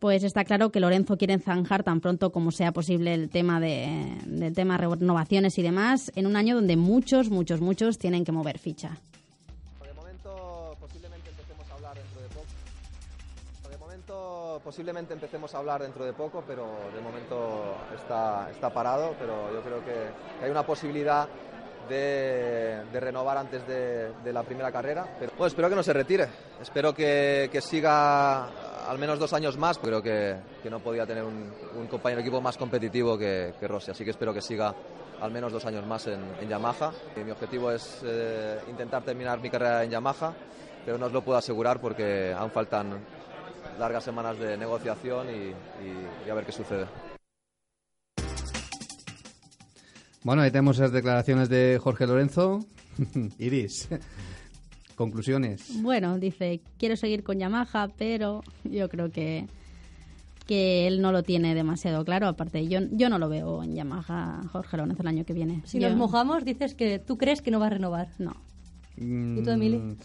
[0.03, 4.17] Pues está claro que Lorenzo quiere zanjar tan pronto como sea posible el tema de,
[4.25, 8.59] del tema renovaciones y demás en un año donde muchos, muchos, muchos tienen que mover
[8.59, 8.97] ficha.
[9.81, 13.69] De momento posiblemente empecemos a hablar dentro de poco.
[13.69, 19.15] De momento posiblemente empecemos a hablar dentro de poco, pero de momento está, está parado,
[19.17, 21.29] pero yo creo que, que hay una posibilidad
[21.87, 25.15] de, de renovar antes de, de la primera carrera.
[25.17, 26.27] Pero, bueno, espero que no se retire,
[26.61, 28.49] espero que, que siga
[28.88, 29.78] al menos dos años más.
[29.78, 33.67] Creo que, que no podía tener un, un compañero de equipo más competitivo que, que
[33.67, 34.74] Rossi, así que espero que siga
[35.22, 36.91] al menos dos años más en, en Yamaha.
[37.15, 40.34] Y mi objetivo es eh, intentar terminar mi carrera en Yamaha,
[40.86, 43.00] pero no os lo puedo asegurar porque aún faltan
[43.80, 46.86] largas semanas de negociación y, y- y a ver qué sucede.
[50.24, 52.65] Bueno, ahí tenemos las declaraciones de Jorge Lorenzo.
[53.39, 53.89] Iris,
[54.95, 55.82] conclusiones.
[55.82, 59.47] Bueno, dice, quiero seguir con Yamaha, pero yo creo que,
[60.47, 62.27] que él no lo tiene demasiado claro.
[62.27, 65.62] Aparte, yo, yo no lo veo en Yamaha Jorge Lorenzo el año que viene.
[65.65, 68.10] Si Yo- nos mojamos, dices que tú crees que no va a renovar.
[68.19, 68.36] No.
[68.97, 69.77] ¿Y tú, Emily?
[69.77, 69.95] Mm,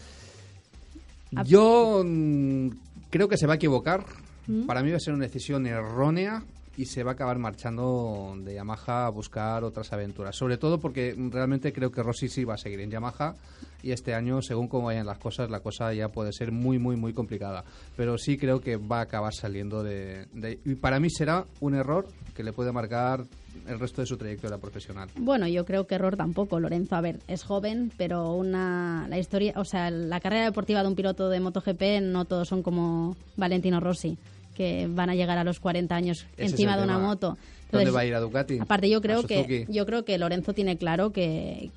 [1.45, 2.69] Yo mm,
[3.09, 4.03] creo que se va a equivocar.
[4.47, 4.65] ¿Mm?
[4.65, 6.43] Para mí va a ser una decisión errónea
[6.77, 10.35] y se va a acabar marchando de Yamaha a buscar otras aventuras.
[10.35, 13.35] Sobre todo porque realmente creo que Rossi sí va a seguir en Yamaha
[13.83, 16.95] y este año, según cómo vayan las cosas, la cosa ya puede ser muy, muy,
[16.95, 17.63] muy complicada.
[17.97, 20.25] Pero sí creo que va a acabar saliendo de...
[20.33, 23.25] de- y para mí será un error que le puede marcar
[23.67, 25.09] el resto de su trayectoria profesional.
[25.17, 26.95] Bueno, yo creo que error tampoco, Lorenzo.
[26.95, 30.95] A ver, es joven, pero una la historia, o sea, la carrera deportiva de un
[30.95, 34.17] piloto de MotoGP no todos son como Valentino Rossi,
[34.59, 37.07] que van a llegar a los 40 años Ese encima de una tema.
[37.07, 37.37] moto.
[37.71, 38.59] ¿Dónde va a ir a Ducati?
[38.59, 41.69] Aparte, yo ¿A creo que yo creo que Lorenzo tiene claro que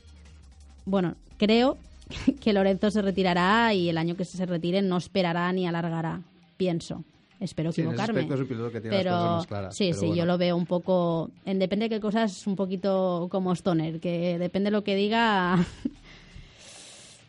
[0.84, 1.78] bueno, creo
[2.40, 6.20] que Lorenzo se retirará y el año que se retire no esperará ni alargará,
[6.56, 7.04] pienso.
[7.38, 8.34] Espero Sí, en ese equivocarme.
[8.34, 10.16] es un piloto que tiene las pero cosas más claras, sí, pero sí, bueno.
[10.20, 14.38] yo lo veo un poco, en depende de qué cosas, un poquito como Stoner, que
[14.38, 15.64] depende de lo que diga.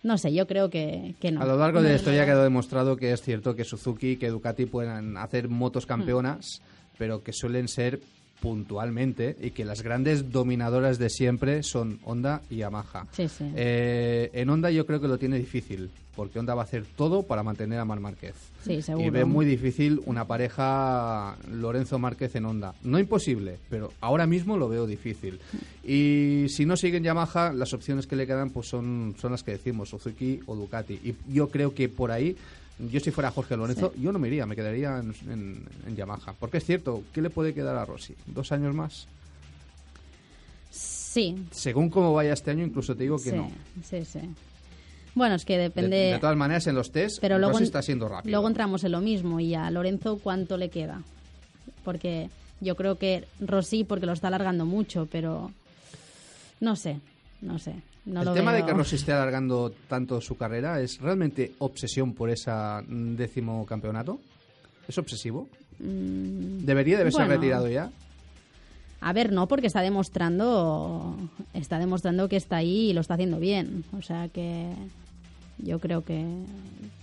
[0.04, 1.42] no sé, yo creo que, que no.
[1.42, 4.30] A lo largo de la historia ha quedado demostrado que es cierto que Suzuki, que
[4.30, 6.96] Ducati pueden hacer motos campeonas, Mm.
[7.00, 8.00] pero que suelen ser
[8.43, 13.08] puntualmente y que las grandes dominadoras de siempre son Honda y Yamaha.
[13.13, 13.49] Sí, sí.
[13.56, 17.23] Eh, en Honda yo creo que lo tiene difícil, porque Honda va a hacer todo
[17.23, 18.36] para mantener a Mar Márquez.
[18.62, 19.08] Sí, seguro.
[19.08, 22.75] Y ve muy difícil una pareja Lorenzo Márquez en Honda.
[22.84, 25.39] No imposible, pero ahora mismo lo veo difícil.
[25.82, 29.51] Y si no siguen Yamaha, las opciones que le quedan pues son, son las que
[29.51, 30.95] decimos, Suzuki o Ducati.
[30.95, 32.36] Y yo creo que por ahí,
[32.80, 36.34] yo si fuera Jorge Lorenzo, yo no me iría, me quedaría en, en- en Yamaha.
[36.40, 38.16] Porque es cierto, ¿qué le puede quedar a Rossi?
[38.26, 39.08] ¿Dos años más?
[40.72, 41.36] Sí.
[41.52, 43.52] Según cómo vaya este año, incluso te digo que sí, no.
[43.88, 44.20] sí, sí.
[45.16, 45.96] Bueno, es que De, depende...
[45.98, 48.32] de todas maneras, en los test, Pero luego, Rossi está siendo rápido.
[48.32, 51.04] luego entramos en lo mismo y a Lorenzo cuánto le queda.
[51.86, 52.30] Porque
[52.62, 55.52] yo creo que Rossi porque lo está alargando mucho, pero
[56.60, 57.00] no sé,
[57.43, 57.75] no sé.
[58.06, 62.13] No el lo tema de que Rossi esté alargando tanto su carrera es realmente obsesión
[62.13, 62.51] por ese
[62.88, 64.19] décimo campeonato.
[64.88, 65.47] ¿Es obsesivo?
[65.79, 67.89] Mm, ¿Debería de haberse bueno, retirado ya?
[68.99, 71.15] A ver, no, porque está demostrando,
[71.53, 73.84] está demostrando que está ahí y lo está haciendo bien.
[73.97, 74.71] O sea que
[75.58, 76.25] yo creo que,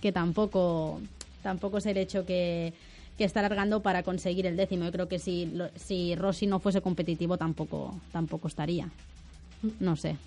[0.01, 0.99] que tampoco,
[1.41, 2.73] tampoco es el hecho que,
[3.17, 4.85] que está alargando para conseguir el décimo.
[4.85, 8.89] Yo creo que si, si Rossi no fuese competitivo tampoco, tampoco estaría.
[9.79, 10.17] No sé.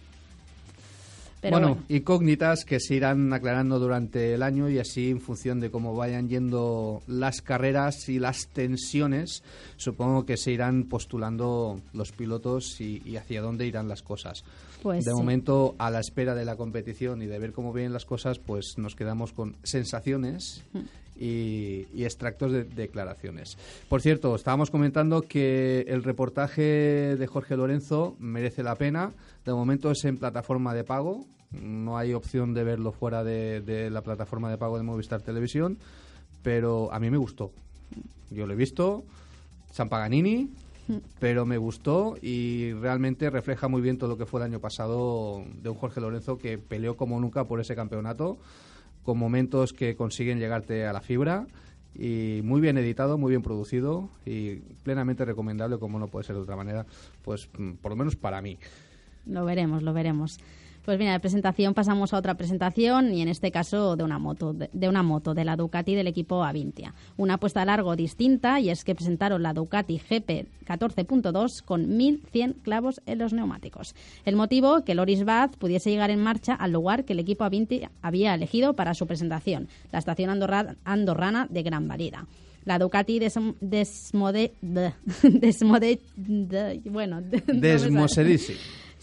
[1.40, 1.84] Pero bueno, bueno.
[1.90, 6.26] incógnitas que se irán aclarando durante el año y así en función de cómo vayan
[6.26, 9.42] yendo las carreras y las tensiones,
[9.76, 14.42] supongo que se irán postulando los pilotos y, y hacia dónde irán las cosas.
[14.82, 15.16] Pues de sí.
[15.16, 18.78] momento, a la espera de la competición y de ver cómo vienen las cosas, pues
[18.78, 20.62] nos quedamos con sensaciones
[21.24, 23.56] y, y extractos de declaraciones.
[23.88, 29.12] Por cierto, estábamos comentando que el reportaje de Jorge Lorenzo merece la pena.
[29.46, 31.24] De momento es en plataforma de pago.
[31.52, 35.78] No hay opción de verlo fuera de, de la plataforma de pago de Movistar Televisión.
[36.42, 37.52] Pero a mí me gustó.
[38.30, 39.04] Yo lo he visto.
[39.72, 40.50] San Paganini.
[41.18, 45.42] Pero me gustó y realmente refleja muy bien todo lo que fue el año pasado
[45.62, 48.36] de un Jorge Lorenzo que peleó como nunca por ese campeonato
[49.04, 51.46] con momentos que consiguen llegarte a la fibra
[51.94, 56.42] y muy bien editado, muy bien producido y plenamente recomendable, como no puede ser de
[56.42, 56.86] otra manera,
[57.22, 58.58] pues mm, por lo menos para mí.
[59.26, 60.38] Lo veremos, lo veremos.
[60.84, 64.52] Pues mira, de presentación pasamos a otra presentación y en este caso de una moto,
[64.52, 66.92] de, de una moto de la Ducati del equipo Avintia.
[67.16, 72.52] Una apuesta a largo distinta y es que presentaron la Ducati GP 14.2 con 1100
[72.62, 73.94] clavos en los neumáticos.
[74.26, 77.90] El motivo que Loris Baz pudiese llegar en marcha al lugar que el equipo Avintia
[78.02, 82.26] había elegido para su presentación, la estación andorra- andorrana de Gran Valida.
[82.66, 84.52] La Ducati des, desmode,
[85.22, 85.98] desmode,
[86.84, 87.20] bueno.
[87.46, 88.54] Desmosedisi.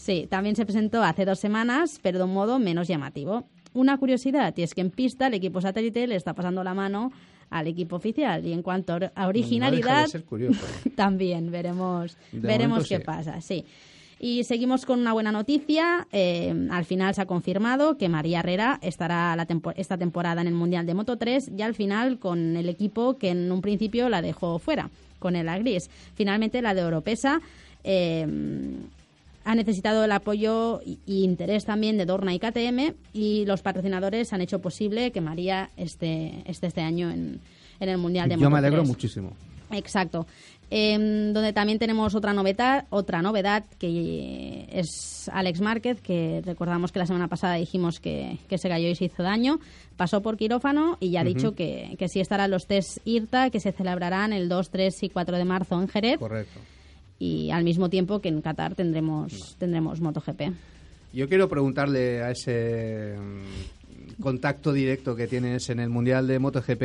[0.02, 3.44] Sí, también se presentó hace dos semanas, pero de un modo menos llamativo.
[3.72, 7.12] Una curiosidad, y es que en pista el equipo satélite le está pasando la mano
[7.50, 8.44] al equipo oficial.
[8.44, 10.58] Y en cuanto a No originalidad, ser curioso.
[10.96, 13.04] también veremos, De veremos qué sí.
[13.04, 13.40] pasa.
[13.40, 13.64] Sí.
[14.18, 16.08] Y seguimos con una buena noticia.
[16.10, 20.48] Eh, al final se ha confirmado que María Herrera estará la tempo- esta temporada en
[20.48, 24.08] el Mundial de Moto 3 y al final con el equipo que en un principio
[24.08, 25.90] la dejó fuera, con el Agris.
[26.16, 27.40] Finalmente la de Europesa.
[27.84, 28.26] eh,
[29.44, 34.32] ha necesitado el apoyo y, y interés también de Dorna y KTM y los patrocinadores
[34.32, 37.40] han hecho posible que María esté, esté este año en,
[37.80, 38.88] en el Mundial de Yo me alegro 3.
[38.88, 39.32] muchísimo.
[39.70, 40.26] Exacto.
[40.74, 46.98] Em, donde también tenemos otra novedad, otra novedad que es Alex Márquez, que recordamos que
[46.98, 49.60] la semana pasada dijimos que, que se cayó y se hizo daño.
[49.98, 53.60] Pasó por quirófano y ya ha dicho que, que sí estarán los test IRTA que
[53.60, 56.18] se celebrarán el 2, 3 y 4 de marzo en Jerez.
[56.18, 56.58] Correcto.
[57.22, 60.42] Y al mismo tiempo que en Qatar tendremos, tendremos MotoGP.
[61.12, 66.82] Yo quiero preguntarle a ese mm, contacto directo que tienes en el Mundial de MotoGP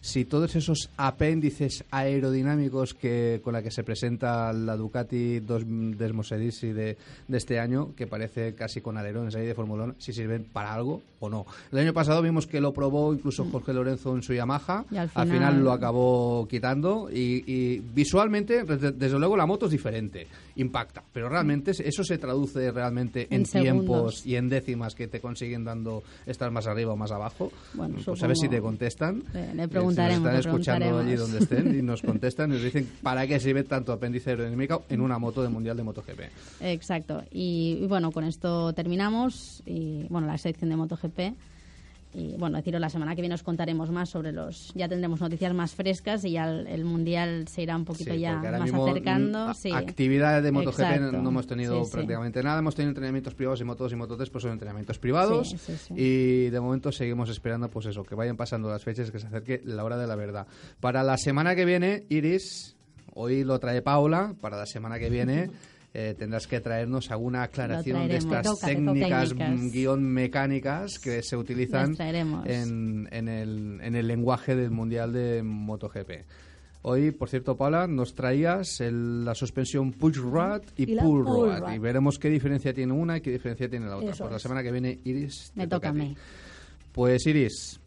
[0.00, 6.72] si todos esos apéndices aerodinámicos que con la que se presenta la Ducati dos Desmosedisi
[6.72, 6.96] de,
[7.28, 10.72] de este año, que parece casi con alerones ahí de Fórmula 1, si sirven para
[10.72, 11.44] algo o no.
[11.70, 15.02] El año pasado vimos que lo probó incluso Jorge Lorenzo en su Yamaha, Y al
[15.02, 20.26] al final- final lo acabó quitando y, y visualmente, desde, luego la moto es diferente,
[20.56, 25.20] impacta, pero realmente eso se traduce realmente en, En tiempos y en décimas que te
[25.20, 26.92] consiguen dando estar más arriba.
[26.92, 27.52] o más abajo.
[27.74, 29.22] Bueno, pues a ver si te contestan.
[29.34, 32.54] Le- le Eh, preguntaremos, Si nos están escuchando allí donde estén y nos contestan y
[32.54, 36.20] nos dicen para qué sirve tanto apéndice aerodinámico en una moto de Mundial de MotoGP.
[36.60, 37.22] Exacto.
[37.30, 39.62] Y, y bueno, con esto terminamos.
[39.66, 41.20] Y bueno, la sección de MotoGP.
[42.12, 44.72] Y bueno, deciros, la semana que viene os contaremos más sobre los.
[44.74, 48.18] Ya tendremos noticias más frescas y ya el, el mundial se irá un poquito Sí,
[48.20, 49.46] ya más acercando.
[49.46, 49.70] mm, a- sí.
[49.70, 51.22] Actividades de MotoGP Exacto.
[51.22, 52.58] no hemos tenido Sí, prácticamente nada.
[52.58, 55.50] Hemos tenido entrenamientos privados y motos y mototes, pues son entrenamientos privados.
[55.50, 55.94] Sí, sí, sí.
[55.96, 59.60] Y de momento seguimos esperando, pues eso, que vayan pasando las fechas, que se acerque
[59.64, 60.48] la hora de la verdad.
[60.80, 62.74] Para la semana que viene, Iris,
[63.14, 65.48] hoy lo trae Paula, para la semana que viene.
[65.92, 69.72] eh, tendrás que traernos alguna aclaración de estas Toca, toca técnicas, técnicas.
[69.72, 71.96] guion mecánicas que se utilizan
[72.46, 76.10] en, en el, en el lenguaje del Mundial de MotoGP.
[76.82, 81.72] Hoy, por cierto, Paula, nos traías el- la suspensión push rod y, pull rod.
[81.74, 84.12] Y veremos qué diferencia tiene una y qué diferencia tiene la otra.
[84.12, 86.16] Eso Pues la semana que viene, Iris, Me te toca a mí.
[86.92, 87.78] Pues Iris,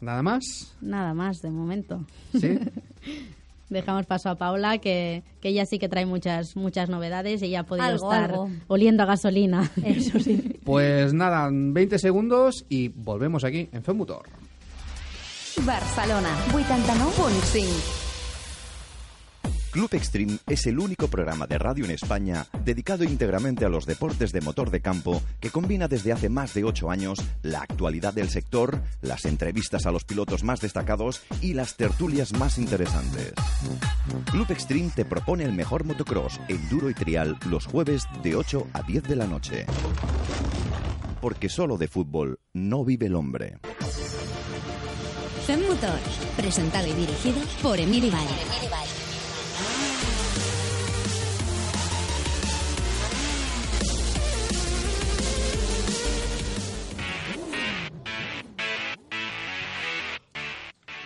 [0.00, 0.76] ¿nada más?
[0.82, 2.04] Nada más de momento.
[2.38, 2.58] ¿Sí?
[3.70, 7.60] Dejamos paso a Paula, que, que ella sí que trae muchas muchas novedades y ella
[7.60, 8.50] ha podido Algo, estar algo.
[8.66, 9.70] oliendo a gasolina.
[9.84, 10.58] Eso sí.
[10.64, 14.28] pues nada, 20 segundos y volvemos aquí en Femotor.
[15.64, 18.09] Barcelona, 89.5.
[19.70, 24.32] Club Extreme es el único programa de radio en España dedicado íntegramente a los deportes
[24.32, 28.30] de motor de campo que combina desde hace más de ocho años la actualidad del
[28.30, 33.32] sector, las entrevistas a los pilotos más destacados y las tertulias más interesantes.
[34.32, 38.82] Club Extreme te propone el mejor motocross, enduro y trial los jueves de 8 a
[38.82, 39.66] 10 de la noche.
[41.20, 43.58] Porque solo de fútbol no vive el hombre.
[45.46, 46.00] Fem Motor,
[46.36, 48.89] presentado y dirigido por Emily Valle.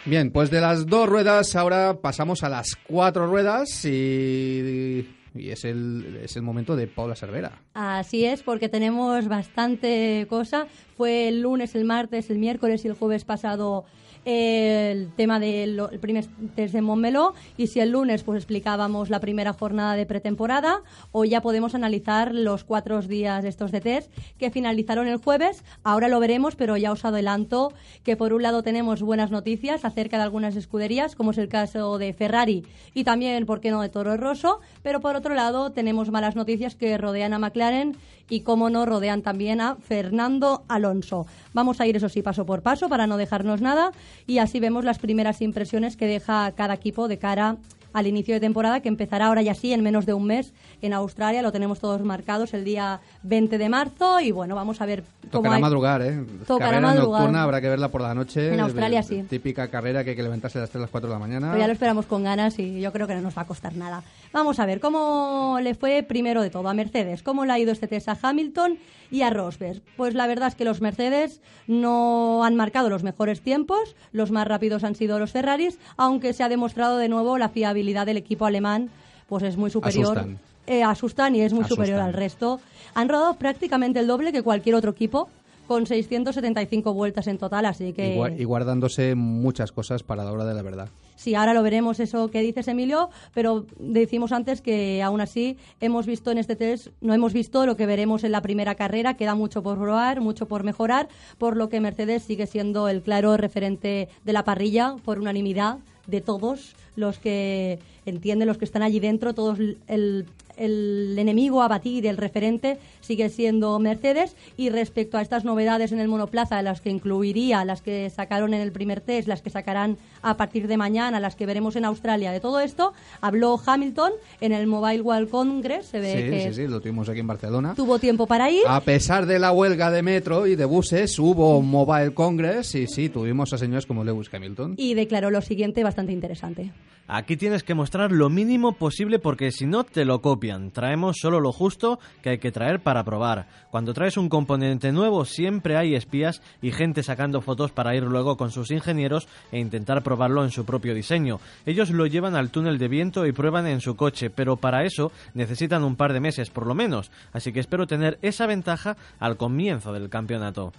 [0.07, 5.64] Bien, pues de las dos ruedas ahora pasamos a las cuatro ruedas y, y es,
[5.64, 7.62] el, es el momento de Paula Cervera.
[7.72, 10.66] Así es, porque tenemos bastante cosa.
[10.98, 13.86] Fue el lunes, el martes, el miércoles y el jueves pasado
[14.24, 19.20] el tema del el primer test de Montmeló y si el lunes pues explicábamos la
[19.20, 24.50] primera jornada de pretemporada hoy ya podemos analizar los cuatro días estos de test que
[24.50, 25.64] finalizaron el jueves.
[25.82, 27.72] Ahora lo veremos pero ya os adelanto
[28.02, 31.98] que por un lado tenemos buenas noticias acerca de algunas escuderías como es el caso
[31.98, 32.64] de Ferrari
[32.94, 36.76] y también por qué no de Toro Rosso pero por otro lado tenemos malas noticias
[36.76, 37.96] que rodean a McLaren
[38.28, 41.26] y cómo no rodean también a Fernando Alonso.
[41.52, 43.92] Vamos a ir eso sí paso por paso para no dejarnos nada
[44.26, 47.56] y así vemos las primeras impresiones que deja cada equipo de cara
[47.95, 50.92] al inicio de temporada que empezará ahora ya sí en menos de un mes en
[50.92, 55.03] Australia, lo tenemos todos marcados el día 20 de marzo y bueno, vamos a ver
[55.22, 56.24] cómo Tocará hay- madrugar, ¿eh?
[56.47, 57.20] Tocará carrera madrugar.
[57.22, 58.53] nocturna, habrá que verla por la noche.
[58.53, 59.22] En Australia, sí.
[59.22, 61.49] Típica carrera que hay que levantarse a las 3 las 4 de la mañana.
[61.53, 63.74] Pero ya lo esperamos con ganas y yo creo que no nos va a costar
[63.76, 64.03] nada.
[64.32, 67.72] Vamos a ver cómo le fue primero de todo a Mercedes, cómo le ha ido
[67.72, 68.76] este test a Hamilton
[69.12, 69.80] y a Rosberg.
[69.97, 74.49] Pues la verdad es que los Mercedes no han marcado los mejores tiempos, los más
[74.49, 78.47] rápidos han sido los Ferraris, aunque se ha demostrado de nuevo la fiabilidad del equipo
[78.47, 78.91] alemán,
[79.28, 80.18] pues es muy superior.
[80.18, 80.39] Asustan.
[80.66, 81.76] Eh, asustan y es muy Asustan.
[81.76, 82.61] superior al resto.
[82.95, 85.28] Han rodado prácticamente el doble que cualquier otro equipo,
[85.66, 88.18] con 675 vueltas en total, así que...
[88.37, 90.89] Y guardándose muchas cosas para la hora de la verdad.
[91.16, 96.07] Sí, ahora lo veremos eso que dices, Emilio, pero decimos antes que aún así hemos
[96.07, 99.35] visto en este test, no hemos visto lo que veremos en la primera carrera, queda
[99.35, 101.09] mucho por probar, mucho por mejorar,
[101.39, 106.20] por lo que Mercedes sigue siendo el claro referente de la parrilla por unanimidad de
[106.20, 110.26] todos los que entienden, los que están allí dentro, todos el,
[110.57, 114.36] el enemigo a batir, el referente, sigue siendo Mercedes.
[114.57, 118.61] Y respecto a estas novedades en el monoplaza, las que incluiría, las que sacaron en
[118.61, 122.32] el primer test, las que sacarán a partir de mañana, las que veremos en Australia,
[122.32, 125.86] de todo esto, habló Hamilton en el Mobile World Congress.
[125.86, 127.74] Se ve Sí, que sí, sí, lo tuvimos aquí en Barcelona.
[127.74, 128.62] tuvo tiempo para ir.
[128.66, 133.09] A pesar de la huelga de metro y de buses, hubo Mobile Congress y sí,
[133.09, 134.74] tuvimos a señores como Lewis Hamilton.
[134.76, 136.70] Y declaró lo siguiente bastante interesante.
[137.07, 140.70] Aquí tienes que mostrar lo mínimo posible porque si no te lo copian.
[140.70, 143.46] Traemos solo lo justo que hay que traer para probar.
[143.70, 148.38] Cuando traes un componente nuevo siempre hay espías y gente sacando fotos para ir luego
[148.38, 151.40] con sus ingenieros e intentar probarlo en su propio diseño.
[151.66, 155.12] Ellos lo llevan al túnel de viento y prueban en su coche, pero para eso
[155.34, 157.11] necesitan un par de meses por lo menos.
[157.34, 160.72] Así que espero tener esa ventaja al comienzo del campeonato.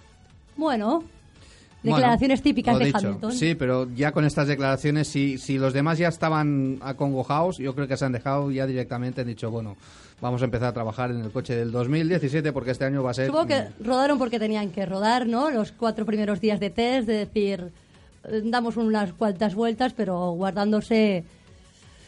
[0.57, 1.03] Bueno,
[1.85, 2.97] Declaraciones Bueno, típicas de dicho.
[2.97, 3.31] Hamilton.
[3.31, 7.87] Sí, pero ya con estas declaraciones, si, si los demás ya estaban acongojados, yo creo
[7.87, 9.77] que se han dejado ya directamente, han dicho, bueno,
[10.21, 13.13] vamos a empezar a trabajar en el coche del 2017 porque este año va a
[13.13, 13.27] ser...
[13.27, 15.49] Supongo que rodaron porque tenían que rodar, ¿no?
[15.51, 17.71] Los cuatro primeros días de test, de decir,
[18.25, 21.23] eh, damos unas cuantas vueltas, pero guardándose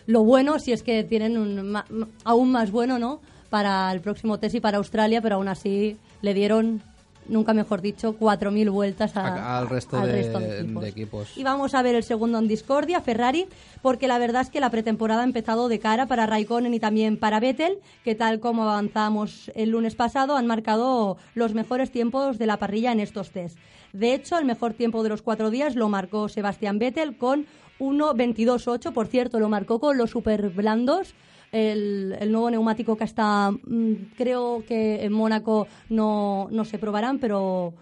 [0.05, 1.85] lo bueno, si es que tienen un ma-
[2.23, 3.19] aún más bueno, ¿no?
[3.49, 6.81] Para el próximo test y para Australia, pero aún así le dieron,
[7.29, 10.83] nunca mejor dicho, 4.000 vueltas a- a- al resto, al de, resto de equipos.
[10.83, 11.37] de equipos.
[11.37, 13.47] Y vamos a ver el segundo en discordia, Ferrari,
[13.81, 17.17] porque la verdad es que la pretemporada ha empezado de cara para Raikkonen y también
[17.17, 22.45] para Vettel, que tal como avanzamos el lunes pasado, han marcado los mejores tiempos de
[22.47, 23.57] la parrilla en estos test.
[23.93, 27.45] De hecho, el mejor tiempo de los cuatro días lo marcó Sebastián Vettel con
[27.79, 31.13] 1.22.8, por cierto, lo marcó con los super blandos.
[31.51, 37.19] El, el nuevo neumático que está, mm, creo que en Mónaco no, no se probarán,
[37.19, 37.73] pero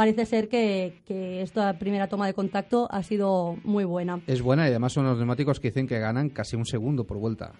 [0.00, 4.20] parece ser que, que esta primera toma de contacto ha sido muy buena.
[4.26, 7.18] Es buena y además son los neumáticos que dicen que ganan casi un segundo por
[7.18, 7.52] vuelta.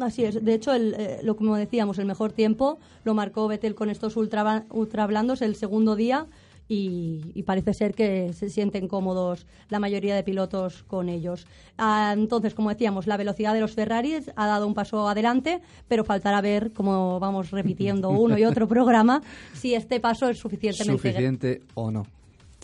[0.00, 0.44] Así es.
[0.44, 4.16] De hecho, el, eh, lo como decíamos, el mejor tiempo lo marcó Vettel con estos
[4.16, 6.26] ultra, ultra blandos el segundo día
[6.68, 11.46] y, y parece ser que se sienten cómodos la mayoría de pilotos con ellos.
[11.76, 16.04] Ah, entonces, como decíamos, la velocidad de los Ferraris ha dado un paso adelante, pero
[16.04, 21.60] faltará ver, como vamos repitiendo uno y otro programa, si este paso es suficientemente Suficiente
[21.74, 22.06] o no.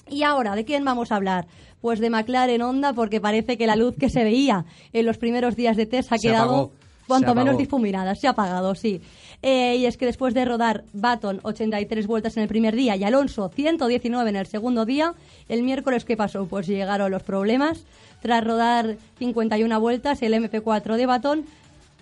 [0.08, 1.46] y ahora, ¿de quién vamos a hablar?
[1.80, 5.56] Pues de McLaren Honda, porque parece que la luz que se veía en los primeros
[5.56, 6.72] días de test ha Se quedado apagó,
[7.06, 8.14] cuanto menos difuminada.
[8.14, 9.00] Se ha apagado, sí.
[9.42, 13.04] Eh, y es que después de rodar Baton 83 vueltas en el primer día y
[13.04, 15.14] Alonso 119 en el segundo día,
[15.48, 16.46] el miércoles, ¿qué pasó?
[16.46, 17.84] Pues llegaron los problemas.
[18.20, 21.44] Tras rodar 51 vueltas, el MP4 de Baton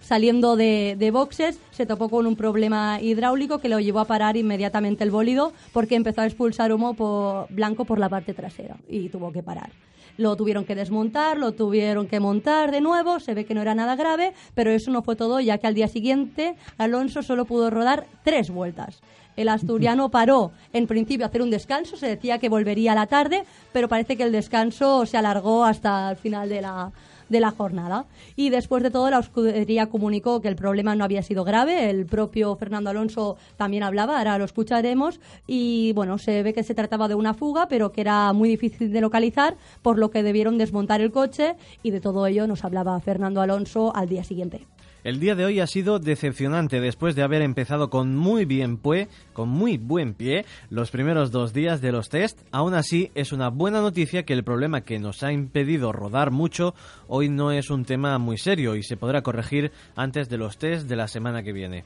[0.01, 5.05] saliendo de, boxes, se topó con un problema hidráulico que lo llevó a parar inmediatamente
[5.05, 9.43] el bólido porque empezó a expulsar humo blanco por la parte trasera y tuvo que
[9.43, 9.71] parar.
[10.19, 13.77] Lo tuvieron que desmontar, lo tuvieron que montar de nuevo, se ve que no era
[13.77, 17.71] nada grave, pero eso no fue todo, ya que al día siguiente Alonso solo pudo
[17.71, 19.01] rodar tres vueltas.
[19.37, 23.07] El asturiano paró en principio a hacer un descanso, se decía que volvería a la
[23.07, 26.91] tarde, pero parece que el descanso se alargó hasta el final de la,
[27.29, 28.07] de la jornada.
[28.37, 31.91] Y después de todo, la escudería comunicó que el problema no había sido grave.
[31.91, 35.21] El propio Fernando Alonso también hablaba, ahora lo escucharemos.
[35.47, 38.93] Y bueno, se ve que se trataba de una fuga, pero que era muy difícil
[38.93, 41.57] de localizar, por lo que debieron desmontar el coche.
[41.83, 44.67] Y de todo ello nos hablaba Fernando Alonso al día siguiente.
[45.09, 49.09] El día de hoy ha sido decepcionante después de haber empezado con muy bien pie,
[49.33, 52.39] con muy buen pie, los primeros dos días de los test.
[52.53, 56.75] Aún así, es una buena noticia que el problema que nos ha impedido rodar mucho
[57.07, 60.87] hoy no es un tema muy serio y se podrá corregir antes de los test
[60.87, 61.85] de la semana que viene.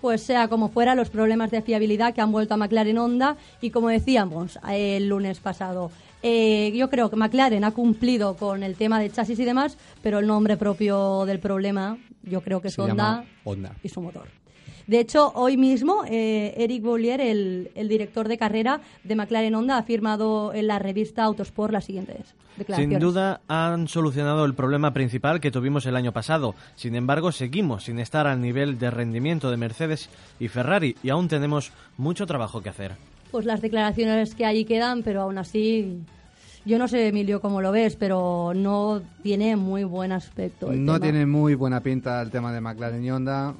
[0.00, 3.70] Pues sea como fuera, los problemas de fiabilidad que han vuelto a McLaren Honda y
[3.70, 5.90] como decíamos el lunes pasado,
[6.22, 10.18] eh, yo creo que McLaren ha cumplido con el tema de chasis y demás, pero
[10.18, 13.74] el nombre propio del problema yo creo que es Honda Honda.
[13.82, 14.26] y su motor.
[14.88, 19.76] De hecho, hoy mismo eh, Eric Bollier, el, el director de carrera de McLaren Honda,
[19.76, 22.96] ha firmado en la revista Autosport las siguientes declaraciones.
[22.96, 26.54] Sin duda han solucionado el problema principal que tuvimos el año pasado.
[26.74, 30.08] Sin embargo, seguimos sin estar al nivel de rendimiento de Mercedes
[30.40, 32.96] y Ferrari y aún tenemos mucho trabajo que hacer.
[33.30, 36.00] Pues las declaraciones que allí quedan, pero aún así,
[36.64, 40.72] yo no sé, Emilio, cómo lo ves, pero no tiene muy buen aspecto.
[40.72, 41.04] el No tema.
[41.04, 43.54] tiene muy buena pinta el tema de McLaren y Honda.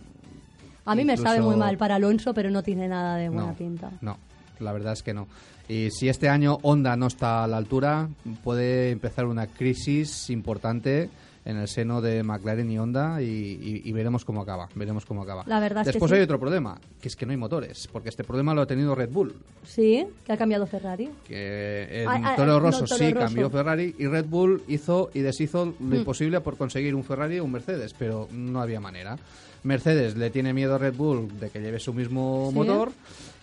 [0.86, 3.54] A mí me sabe muy mal para Alonso, pero no tiene nada de buena No,
[3.54, 3.90] pinta.
[4.00, 4.16] No,
[4.58, 5.28] la verdad es que no.
[5.68, 8.08] Y si este año Honda no está a la altura,
[8.42, 11.10] puede empezar una crisis importante
[11.48, 14.68] en el seno de McLaren y Honda y, y- y veremos cómo acaba.
[14.74, 15.44] Veremos cómo acaba.
[15.46, 16.16] La verdad es que Después sí.
[16.16, 18.94] hay otro problema, que es que no hay motores, porque este problema lo ha tenido
[18.94, 19.34] Red Bull.
[19.64, 21.08] Sí, que ha cambiado Ferrari.
[21.26, 23.26] Que en Ah, ah, Toro no, Rosso Toro sí Rosso.
[23.26, 25.94] cambió Ferrari y Red Bull hizo y deshizo lo Mm.
[25.94, 29.16] imposible por conseguir un Ferrari o un Mercedes, pero no había manera.
[29.64, 32.54] Mercedes le tiene miedo a Red Bull de que lleve su mismo Sí.
[32.56, 32.92] motor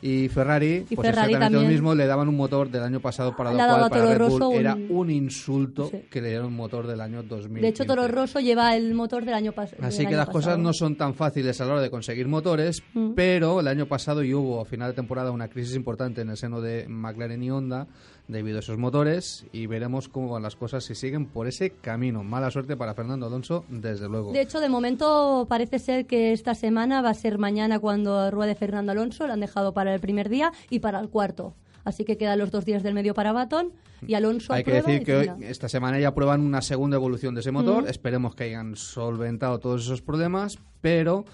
[0.08, 3.36] y Ferrari, Y pues Ferrari exactamente lo mismo, le daban un motor del año pasado
[3.36, 6.04] para lo cual para Red Bull era un- insulto Sí.
[6.12, 7.62] que le dieran un motor del año 2000.
[7.62, 9.82] De hecho, Toro Rosso lleva el motor del año pasado.
[9.84, 13.14] Así que las cosas no son tan fáciles a la hora de conseguir motores, Mm.
[13.16, 16.38] pero el año pasado y hubo a final de temporada una crisis importante en el
[16.38, 17.88] seno de McLaren y Honda
[18.28, 22.24] debido a esos motores y veremos cómo van las cosas si siguen por ese camino.
[22.24, 24.32] Mala suerte para Fernando Alonso, desde luego.
[24.32, 28.56] De hecho, de momento parece ser que esta semana va a ser mañana cuando ruede
[28.56, 29.28] Fernando Alonso.
[29.28, 31.54] Lo han dejado para el primer día y para el cuarto.
[31.84, 33.72] Así que quedan los dos días del medio para Baton
[34.08, 37.42] y Alonso Hay que decir que hoy, esta semana ya prueban una segunda evolución de
[37.42, 37.88] ese motor.
[37.88, 41.26] Esperemos que hayan solventado todos esos problemas, pero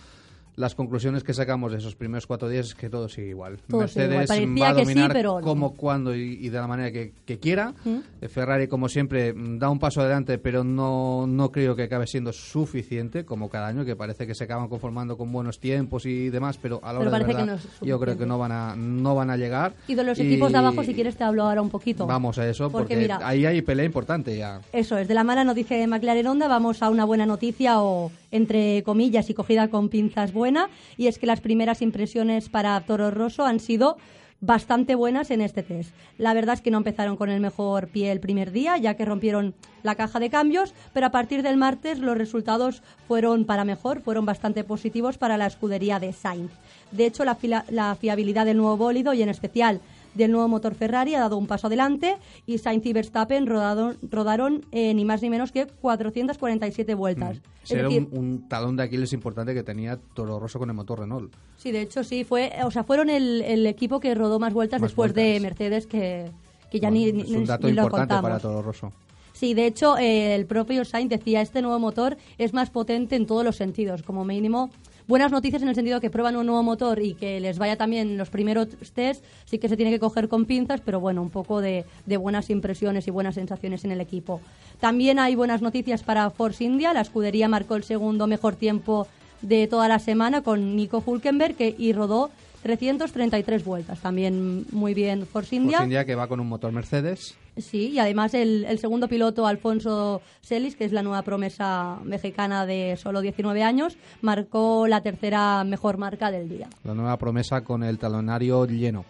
[0.56, 3.58] las conclusiones que sacamos de esos primeros cuatro días es que todo sigue igual.
[3.68, 4.18] Todo sigue igual.
[4.20, 7.14] Mercedes va a que sí, dominar pero como, cuando y, y de la manera que,
[7.26, 7.74] que quiera.
[7.84, 7.98] ¿Mm?
[8.22, 12.08] Eh, Ferrari, como siempre, mm, da un paso adelante, pero no, no creo que acabe
[12.08, 16.30] siendo suficiente, como cada año, que parece que se acaban conformando con buenos tiempos y
[16.30, 18.76] demás, pero a la Pero hora de verdad, no yo creo que no van a,
[18.76, 19.74] no van a llegar.
[19.88, 22.06] Y de los equipos de abajo, si quieres, te hablo ahora un poquito.
[22.06, 24.62] Vamos a eso, Porque porque, mira- ahí hay pelea importante ya.
[24.74, 28.12] Eso es, de la mala noticia de McLaren Honda vamos a una buena noticia o
[28.32, 33.12] entre comillas y cogida con pinzas buena y es que las primeras impresiones para Toro
[33.12, 33.98] Rosso han sido
[34.40, 35.94] bastante buenas en este test.
[36.18, 39.06] La verdad es que no empezaron con el mejor pie el primer día, ya que
[39.06, 44.02] rompieron la caja de cambios, pero a partir del martes los resultados fueron para mejor,
[44.02, 46.52] fueron bastante positivos para la escudería de Sainz.
[46.92, 47.38] De hecho, la,
[47.70, 49.80] la fiabilidad del nuevo bólido y en especial
[50.14, 54.66] del nuevo motor Ferrari ha dado un paso adelante y Sainz y Verstappen rodaron, rodaron
[54.72, 57.38] eh, ni más ni menos que 447 vueltas.
[57.64, 60.76] Es Será decir, un, un talón de Aquiles importante que tenía Toro Rosso con el
[60.76, 61.34] motor Renault.
[61.58, 64.82] sí, de hecho sí, fue, o sea, fueron el, el equipo que rodó más vueltas
[64.82, 66.32] Más después de Mercedes que,
[66.72, 68.24] que ya ni, ni- Es un dato ni lo importante contamos.
[68.24, 68.92] para Toro Rosso.
[69.34, 73.26] Sí, de hecho, eh, el propio Sainz decía, este nuevo motor es más potente en
[73.26, 74.70] todos los sentidos, como mínimo.
[75.12, 78.18] Buenas noticias en el sentido que prueban un nuevo motor y que les vaya también
[78.18, 81.60] los primeros test, sí que se tiene que coger con pinzas, pero bueno, un poco
[81.60, 84.40] de, de buenas impresiones y buenas sensaciones en el equipo.
[84.80, 89.06] También hay buenas noticias para Force India, la escudería marcó el segundo mejor tiempo
[89.42, 92.32] de toda la semana con Nico Hulkenberg que, y rodó
[92.64, 94.00] 333 vueltas.
[94.00, 95.80] También muy bien Force India.
[95.80, 97.36] Force India que va con un motor Mercedes.
[97.58, 102.66] Sí, y además el, el segundo piloto, Alfonso Celis, que es la nueva promesa mexicana
[102.66, 106.70] de solo 19 años, marcó la tercera mejor marca del día.
[106.84, 109.06] La nueva promesa con el talonario lleno.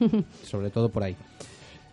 [0.42, 1.16] Sobre todo por ahí.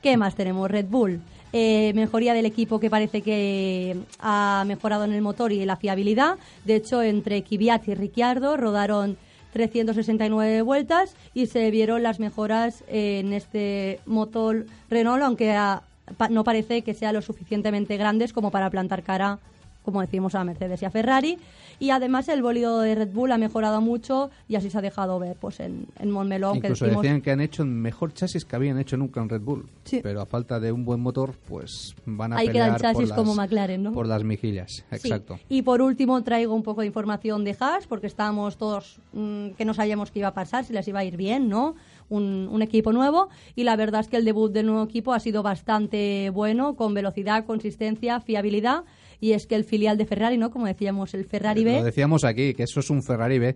[0.02, 0.70] ¿Qué más tenemos?
[0.70, 1.22] Red Bull.
[1.54, 5.78] Eh, mejoría del equipo que parece que ha mejorado en el motor y en la
[5.78, 6.38] fiabilidad.
[6.66, 9.18] De hecho, entre Kvyat y Ricciardo rodaron
[9.54, 15.84] 369 vueltas y se vieron las mejoras en este motor Renault, aunque a-
[16.18, 19.40] pa- no parece que sea lo suficientemente grandes como para plantar cara,
[19.84, 21.38] como decimos, a Mercedes y a Ferrari.
[21.80, 25.20] Y además el bólido de Red Bull ha mejorado mucho y así se ha dejado
[25.20, 27.04] ver pues en, en Montmeló, Incluso decimos...
[27.04, 29.68] decían que han hecho el mejor chasis que habían hecho nunca en Red Bull.
[29.84, 30.00] Sí.
[30.02, 33.10] Pero a falta de un buen motor, pues van a Ahí pelear quedan chasis por
[33.10, 33.92] las, como McLaren, ¿no?
[33.92, 34.72] por las mejillas.
[34.72, 34.84] Sí.
[34.92, 35.40] Exacto.
[35.50, 39.66] Y por último traigo un poco de información de Haas, porque estábamos todos mm, que
[39.66, 41.76] no sabíamos qué iba a pasar, si les iba a ir bien, ¿no?
[42.10, 45.20] Un, un equipo nuevo y la verdad es que el debut del nuevo equipo ha
[45.20, 48.84] sido bastante bueno, con velocidad, consistencia, fiabilidad
[49.24, 50.52] y es que el filial de Ferrari, ¿no?
[50.52, 53.56] Como decíamos, el Ferrari B, Lo decíamos aquí, que eso es un Ferrari B.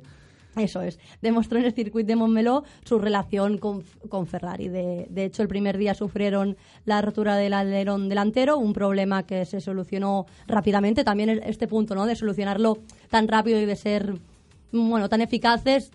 [0.56, 0.98] eso es.
[1.22, 4.70] Demostró en el circuito de Montmeló su relación con, con Ferrari.
[4.70, 6.56] De, de hecho, el primer día sufrieron
[6.86, 11.04] la rotura del alerón delantero, un problema que se solucionó rápidamente.
[11.04, 12.06] También es- este punto, ¿no?
[12.06, 12.78] De solucionarlo
[13.10, 14.14] tan rápido y de ser,
[14.72, 15.92] bueno, tan eficaces,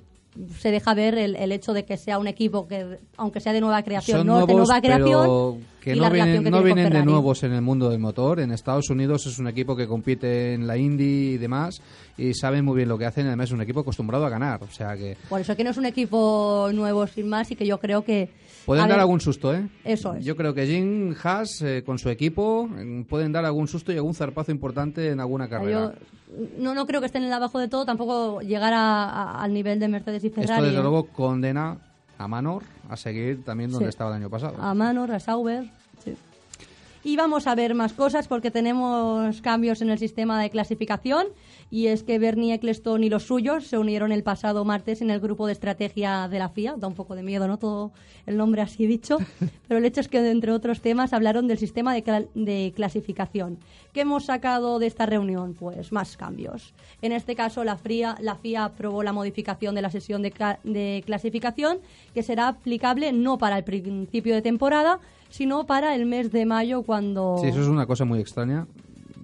[0.60, 3.60] se deja ver el, el hecho de que sea un equipo que, aunque sea de
[3.62, 6.62] nueva creación, Son no de nuevos, nueva creación, que y no la vienen, que no
[6.62, 8.38] vienen de nuevos en el mundo del motor.
[8.40, 11.82] En Estados Unidos es un equipo que compite en la Indy y demás
[12.16, 13.26] y saben muy bien lo que hacen.
[13.26, 14.62] Además es un equipo acostumbrado a ganar.
[14.62, 17.66] O sea que Por eso que no es un equipo nuevo sin más y que
[17.66, 18.30] yo creo que...
[18.64, 19.68] pueden a dar ver, algún susto, ¿eh?
[19.84, 20.24] Eso es.
[20.24, 23.96] Yo creo que Jim Haas eh, con su equipo eh, pueden dar algún susto y
[23.96, 25.92] algún zarpazo importante en alguna carrera.
[25.92, 29.42] Yo no, no creo que estén en el abajo de todo, tampoco llegar a- a-
[29.42, 30.52] al nivel de Mercedes y Ferrari.
[30.52, 30.82] Esto desde ¿eh?
[30.82, 31.76] luego condena
[32.22, 33.90] a Manor a seguir también donde Sí.
[33.90, 34.60] estaba el año pasado.
[34.60, 35.70] A Manor, a Sauber.
[36.04, 36.14] sí.
[37.04, 41.26] Y vamos a ver más cosas porque tenemos cambios en el sistema de clasificación
[41.72, 45.20] y es que Bernie Eccleston y los suyos se unieron el pasado martes en el
[45.20, 46.74] grupo de estrategia de la FIA.
[46.76, 47.56] Da un poco de miedo, ¿no?
[47.58, 47.92] Todo
[48.26, 49.16] el nombre así dicho.
[49.68, 53.56] Pero el hecho es que, entre otros temas, hablaron del sistema de, cla- de clasificación.
[53.94, 55.54] ¿Qué hemos sacado de esta reunión?
[55.58, 56.74] Pues más cambios.
[57.00, 60.30] En este caso, la FIA, la FIA aprobó la modificación de la sesión de,
[60.64, 61.78] de clasificación
[62.12, 65.00] que será aplicable no para el principio de temporada,
[65.30, 67.38] sino para el mes de mayo cuando...
[67.40, 68.66] Sí, eso es una cosa muy extraña.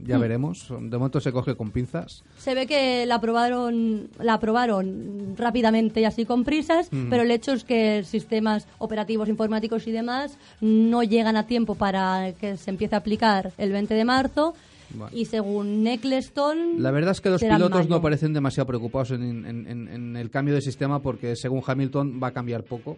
[0.05, 0.21] Ya Mm.
[0.21, 0.69] veremos.
[0.69, 2.23] De momento se coge con pinzas.
[2.39, 7.09] Se ve que la aprobaron, la aprobaron rápidamente y así con prisas, Mm.
[7.11, 12.33] pero el hecho es que sistemas operativos informáticos y demás no llegan a tiempo para
[12.41, 14.55] que se empiece a aplicar el 20 de marzo.
[14.91, 15.15] Bueno.
[15.15, 16.83] Y según Eccleston...
[16.83, 17.89] La verdad es que los pilotos mayo.
[17.91, 22.19] no parecen demasiado preocupados en, en- en- en el cambio de sistema porque según Hamilton
[22.23, 22.97] va a cambiar poco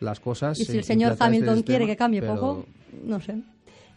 [0.00, 0.60] las cosas.
[0.60, 2.66] Y si el señor implantar este Hamilton quiere que cambie pero poco,
[3.06, 3.36] no sé.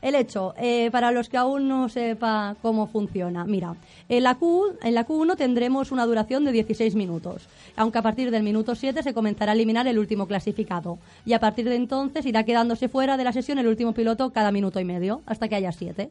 [0.01, 3.75] El hecho, eh, para los que aún no sepa cómo funciona, mira,
[4.07, 8.29] en la, Q, en la Q1 tendremos una duración de 16 minutos, aunque a partir
[8.29, 12.25] del minuto 7 se comenzará a eliminar el último clasificado, y a partir de entonces
[12.25, 15.55] irá quedándose fuera de la sesión el último piloto cada minuto y medio, hasta que
[15.55, 16.09] haya 7.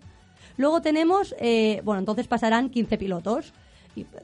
[0.56, 3.52] Luego tenemos, eh, bueno, entonces pasarán 15 pilotos.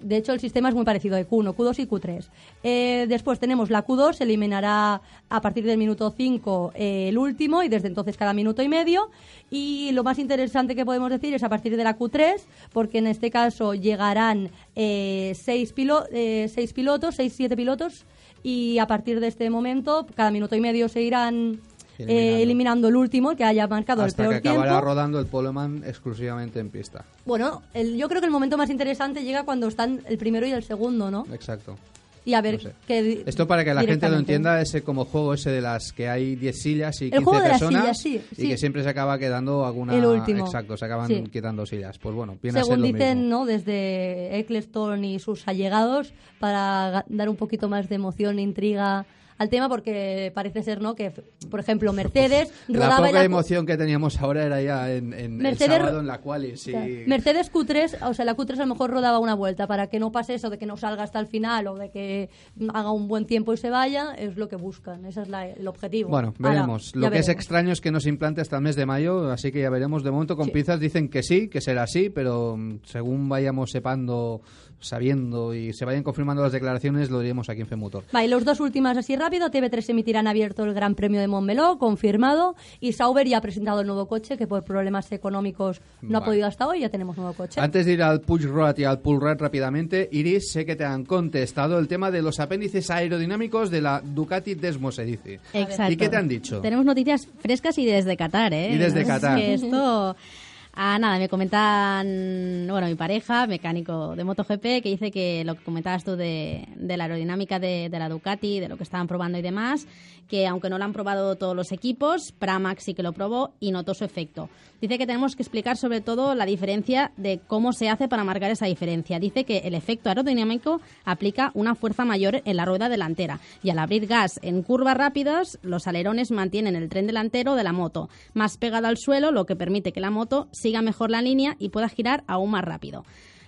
[0.01, 2.29] De hecho, el sistema es muy parecido de Q1, Q2 y Q3.
[2.63, 7.63] Eh, después tenemos la Q2, se eliminará a partir del minuto 5 eh, el último
[7.63, 9.11] y desde entonces cada minuto y medio.
[9.51, 12.41] Y lo más interesante que podemos decir es a partir de la Q3,
[12.73, 18.07] porque en este caso llegarán eh, seis, pilo- eh, seis pilotos, seis, siete pilotos,
[18.43, 21.61] y a partir de este momento, cada minuto y medio se irán
[22.09, 22.89] eh, Eliminando.
[22.89, 24.61] el último, el que haya marcado Hasta el que peor tiempo.
[24.63, 27.05] acabará rodando el poleman exclusivamente en pista.
[27.27, 30.51] Bueno, el- yo creo que el momento más interesante llega cuando están el primero y
[30.53, 31.27] el segundo, ¿no?
[31.33, 31.77] Exacto.
[32.23, 33.23] Y a ver No sé.
[33.25, 36.37] Esto para que la gente lo entienda, ese como juego ese de las que hay
[36.37, 38.91] 10 sillas y El 15 juego de las personas sillas, sí, y que siempre se
[38.91, 39.97] acaba quedando alguna...
[39.97, 40.45] El último.
[40.45, 41.25] Exacto, se acaban Sí.
[41.33, 41.97] quitando sillas.
[41.99, 43.39] Pues bueno, viene a ser Según lo dicen, mismo.
[43.39, 43.47] ¿no?
[43.47, 49.07] Desde Eccleston y sus allegados, para dar un poquito más de emoción e intriga
[49.41, 50.95] al tema, porque parece ser, ¿no?
[50.95, 51.13] Que,
[51.51, 55.15] por ejemplo, Mercedes La rodaba poca en la- emoción que teníamos ahora era ya en,
[55.15, 56.59] en Mercedes- el sábado en la quali.
[56.59, 56.75] Sí.
[57.07, 60.13] Mercedes Q3, o sea, la Q3 a lo mejor rodaba una vuelta para que no
[60.13, 62.29] pase eso de que no salga hasta el final o de que
[62.75, 65.67] haga un buen tiempo y se vaya, es lo que buscan, ese es la- el
[65.67, 66.11] objetivo.
[66.11, 66.95] Bueno, veremos.
[66.95, 69.51] Lo que es extraño es que no se implante hasta el mes de mayo, así
[69.51, 70.05] que ya veremos.
[70.05, 70.51] De momento con Sí.
[70.53, 74.43] pinzas dicen que sí, que será así, pero mm, según vayamos sepando,
[74.81, 78.05] sabiendo y se vayan confirmando las declaraciones, lo diremos aquí en FEMUTOR.
[78.13, 79.51] Vale, los dos últimas así rápido.
[79.51, 82.57] TV3 emitirán abierto el Gran Premio de Montmeló, confirmado.
[82.81, 86.47] Y Sauber ya ha presentado el nuevo coche, que por problemas económicos no ha podido
[86.47, 86.81] hasta hoy.
[86.81, 87.61] Ya tenemos nuevo coche.
[87.61, 90.85] Antes de ir al push rod y al pull rod rápidamente, Iris, sé que te
[90.85, 95.41] han contestado el tema de los apéndices aerodinámicos de la Ducati Desmo, se dice.
[95.53, 95.93] Exacto.
[95.93, 96.61] ¿Y qué te han dicho?
[96.61, 98.73] Tenemos noticias frescas y desde Qatar, ¿eh?
[98.75, 99.39] Y desde Es Qatar.
[99.39, 100.17] que esto...
[100.73, 105.65] Ah, nada, me comentan, bueno, mi pareja, mecánico de MotoGP, que dice que lo que
[105.65, 109.43] comentabas tú de, la aerodinámica de, de la Ducati, de lo que estaban probando y
[109.43, 109.87] demás,
[110.31, 113.73] que aunque no lo han probado todos los equipos, Pramac sí que lo probó y
[113.73, 114.49] notó su efecto.
[114.81, 118.51] Dice que tenemos que explicar sobre todo la diferencia de cómo se hace para marcar
[118.51, 119.19] esa diferencia.
[119.19, 123.79] Dice que el efecto aerodinámico aplica una fuerza mayor en la rueda delantera y al
[123.81, 128.57] abrir gas en curvas rápidas, los alerones mantienen el tren delantero de la moto más
[128.57, 131.89] pegado al suelo, lo que permite que la moto siga mejor la línea y pueda
[131.89, 133.05] girar aún más rápido.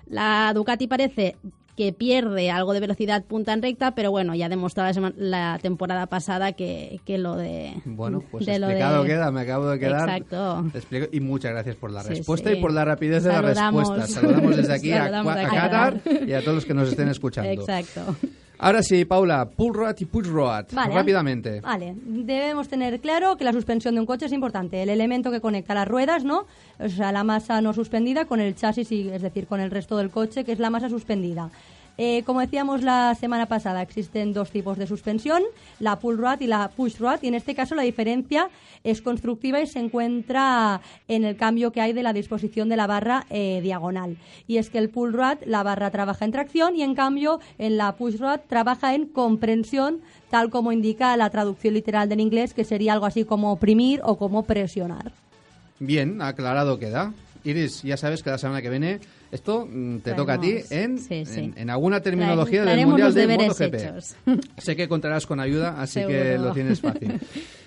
[0.06, 1.36] La Ducati parece
[1.76, 5.58] que pierde algo de velocidad punta en recta, pero bueno, ya ha demostrado la, la
[5.58, 7.72] temporada pasada que, que lo de...
[7.86, 10.06] Bueno, pues de lo explicado de- queda, me acabo de quedar.
[10.08, 10.64] Exacto.
[10.74, 12.56] Explico- y muchas gracias por la respuesta sí.
[12.58, 14.06] y por la rapidez de la respuesta.
[14.06, 16.28] Saludamos desde aquí a, Saludamos a a Qatar Qatar.
[16.28, 17.50] y a todos los que nos estén escuchando.
[17.50, 18.16] Exacto.
[18.64, 20.66] Ahora sí, Paula, pull rod y push rod.
[20.72, 20.94] Vale.
[20.94, 21.60] Rápidamente.
[21.60, 24.80] Vale, debemos tener claro que la suspensión de un coche es importante.
[24.80, 26.46] El elemento que conecta las ruedas, ¿no?
[26.78, 29.96] O sea, la masa no suspendida con el chasis, y, es decir, con el resto
[29.96, 31.50] del coche, que es la masa suspendida.
[31.99, 35.43] Eh, como decíamos la semana pasada, existen dos tipos de suspensión,
[35.78, 38.49] la pull rod y la push rod, y en este caso la diferencia
[38.82, 42.86] es constructiva y se encuentra en el cambio que hay de la disposición de la
[42.86, 44.16] barra eh, diagonal.
[44.47, 47.76] Y es que el pull rod, la barra trabaja en tracción y en cambio en
[47.76, 52.64] la push rod trabaja en comprensión, tal como indica la traducción literal del inglés, que
[52.64, 55.12] sería algo así como oprimir o como presionar.
[55.78, 57.12] Bien, aclarado queda.
[57.45, 59.01] Iris, ya sabes que la semana que viene
[59.33, 61.41] esto mm, te toca a ti en, sí, sí.
[61.41, 63.74] en, en alguna terminología del Mundial de MotoGP.
[63.74, 64.14] hechos.
[64.59, 67.18] Sé que contarás con ayuda, así que lo tienes fácil.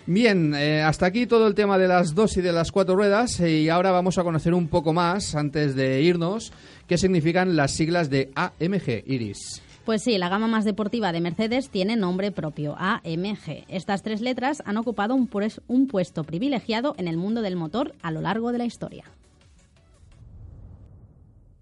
[0.06, 3.40] Bien, eh, hasta aquí todo el tema de las dos y de las cuatro ruedas
[3.40, 6.54] y ahora vamos a conocer un poco más, antes de irnos,
[6.88, 9.62] qué significan las siglas de AMG, Iris.
[9.84, 13.66] Pues sí, la gama más deportiva de Mercedes tiene nombre propio, AMG.
[13.68, 17.94] Estas tres letras han ocupado un, pues- un puesto privilegiado en el mundo del motor
[18.02, 19.04] a lo largo de la historia.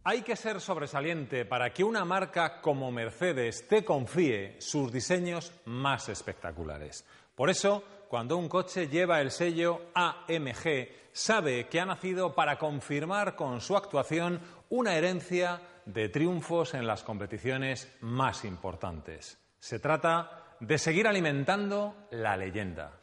[0.05, 6.09] Hay que ser sobresaliente para que una marca como Mercedes te confíe sus diseños más
[6.09, 7.05] espectaculares.
[7.35, 13.37] Por eso, cuando un coche lleva el sello AMG, sabe que ha nacido para confirmar
[13.37, 19.37] con su actuación una herencia de triunfos en las competiciones más importantes.
[19.57, 22.99] Se trata de seguir alimentando la leyenda.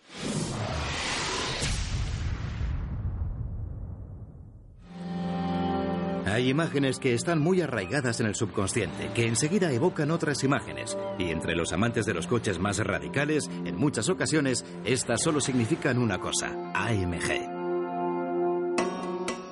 [6.30, 10.96] Hay imágenes que están muy arraigadas en el subconsciente, que enseguida evocan otras imágenes.
[11.18, 15.98] Y entre los amantes de los coches más radicales, en muchas ocasiones, estas solo significan
[15.98, 17.58] una cosa, AMG.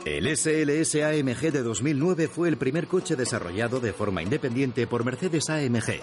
[0.05, 5.51] El SLS AMG de 2009 fue el primer coche desarrollado de forma independiente por Mercedes
[5.51, 6.01] AMG.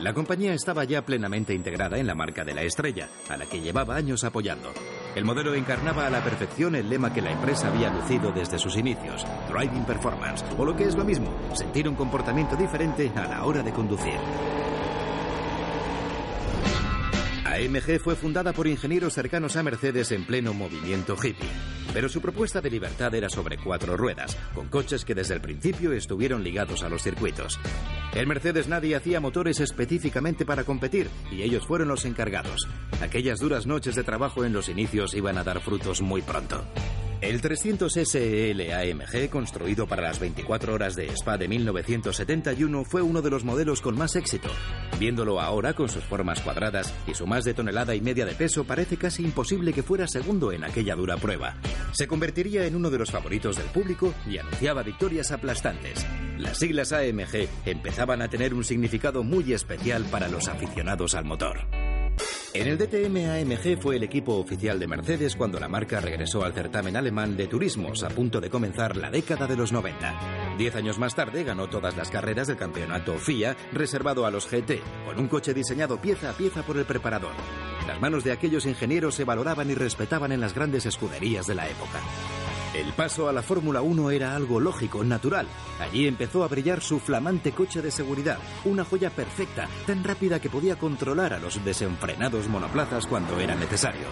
[0.00, 3.60] La compañía estaba ya plenamente integrada en la marca de la estrella, a la que
[3.60, 4.72] llevaba años apoyando.
[5.18, 8.76] El modelo encarnaba a la perfección el lema que la empresa había lucido desde sus
[8.76, 13.44] inicios, Driving Performance, o lo que es lo mismo, sentir un comportamiento diferente a la
[13.44, 14.14] hora de conducir.
[17.58, 21.48] AMG fue fundada por ingenieros cercanos a Mercedes en pleno movimiento hippie,
[21.92, 25.92] pero su propuesta de libertad era sobre cuatro ruedas, con coches que desde el principio
[25.92, 27.58] estuvieron ligados a los circuitos.
[28.14, 32.68] En Mercedes nadie hacía motores específicamente para competir y ellos fueron los encargados.
[33.02, 36.64] Aquellas duras noches de trabajo en los inicios iban a dar frutos muy pronto.
[37.20, 43.22] El 300 SEL AMG, construido para las 24 horas de Spa de 1971, fue uno
[43.22, 44.48] de los modelos con más éxito.
[45.00, 48.62] Viéndolo ahora con sus formas cuadradas y su más de tonelada y media de peso,
[48.62, 51.56] parece casi imposible que fuera segundo en aquella dura prueba.
[51.90, 56.06] Se convertiría en uno de los favoritos del público y anunciaba victorias aplastantes.
[56.38, 61.66] Las siglas AMG empezaban a tener un significado muy especial para los aficionados al motor.
[62.54, 66.54] En el DTM AMG fue el equipo oficial de Mercedes cuando la marca regresó al
[66.54, 70.56] certamen alemán de turismos a punto de comenzar la década de los 90.
[70.58, 74.80] Diez años más tarde ganó todas las carreras del campeonato FIA reservado a los GT,
[75.04, 77.32] con un coche diseñado pieza a pieza por el preparador.
[77.86, 81.68] Las manos de aquellos ingenieros se valoraban y respetaban en las grandes escuderías de la
[81.68, 82.00] época.
[82.74, 85.46] El paso a la Fórmula 1 era algo lógico, natural.
[85.80, 90.50] Allí empezó a brillar su flamante coche de seguridad, una joya perfecta, tan rápida que
[90.50, 94.06] podía controlar a los desenfrenados monoplazas cuando era necesario.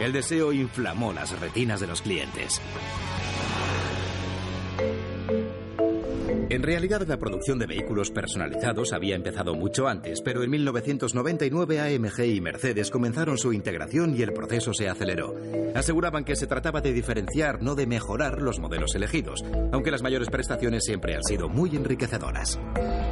[0.00, 2.60] El deseo inflamó las retinas de los clientes.
[6.48, 12.20] En realidad la producción de vehículos personalizados había empezado mucho antes, pero en 1999 AMG
[12.24, 15.34] y Mercedes comenzaron su integración y el proceso se aceleró.
[15.74, 20.30] Aseguraban que se trataba de diferenciar, no de mejorar los modelos elegidos, aunque las mayores
[20.30, 22.60] prestaciones siempre han sido muy enriquecedoras.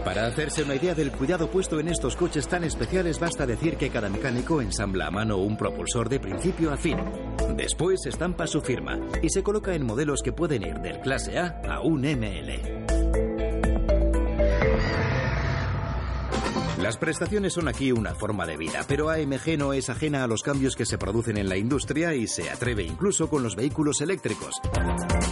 [0.04, 3.90] Para hacerse una idea del cuidado puesto en estos coches tan especiales, basta decir que
[3.90, 6.98] cada mecánico ensambla a mano un propulsor de principio a fin.
[7.56, 11.60] Después estampa su firma y se coloca en modelos que pueden ir del clase A
[11.68, 12.93] a un ML.
[16.84, 20.42] Las prestaciones son aquí una forma de vida, pero AMG no es ajena a los
[20.42, 24.60] cambios que se producen en la industria y se atreve incluso con los vehículos eléctricos.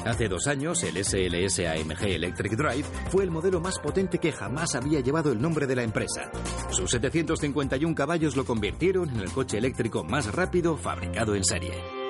[0.06, 4.74] Hace dos años, el SLS AMG Electric Drive fue el modelo más potente que jamás
[4.74, 6.30] había llevado el nombre de la empresa.
[6.70, 12.01] Sus 751 caballos lo convirtieron en el coche eléctrico más rápido fabricado en serie.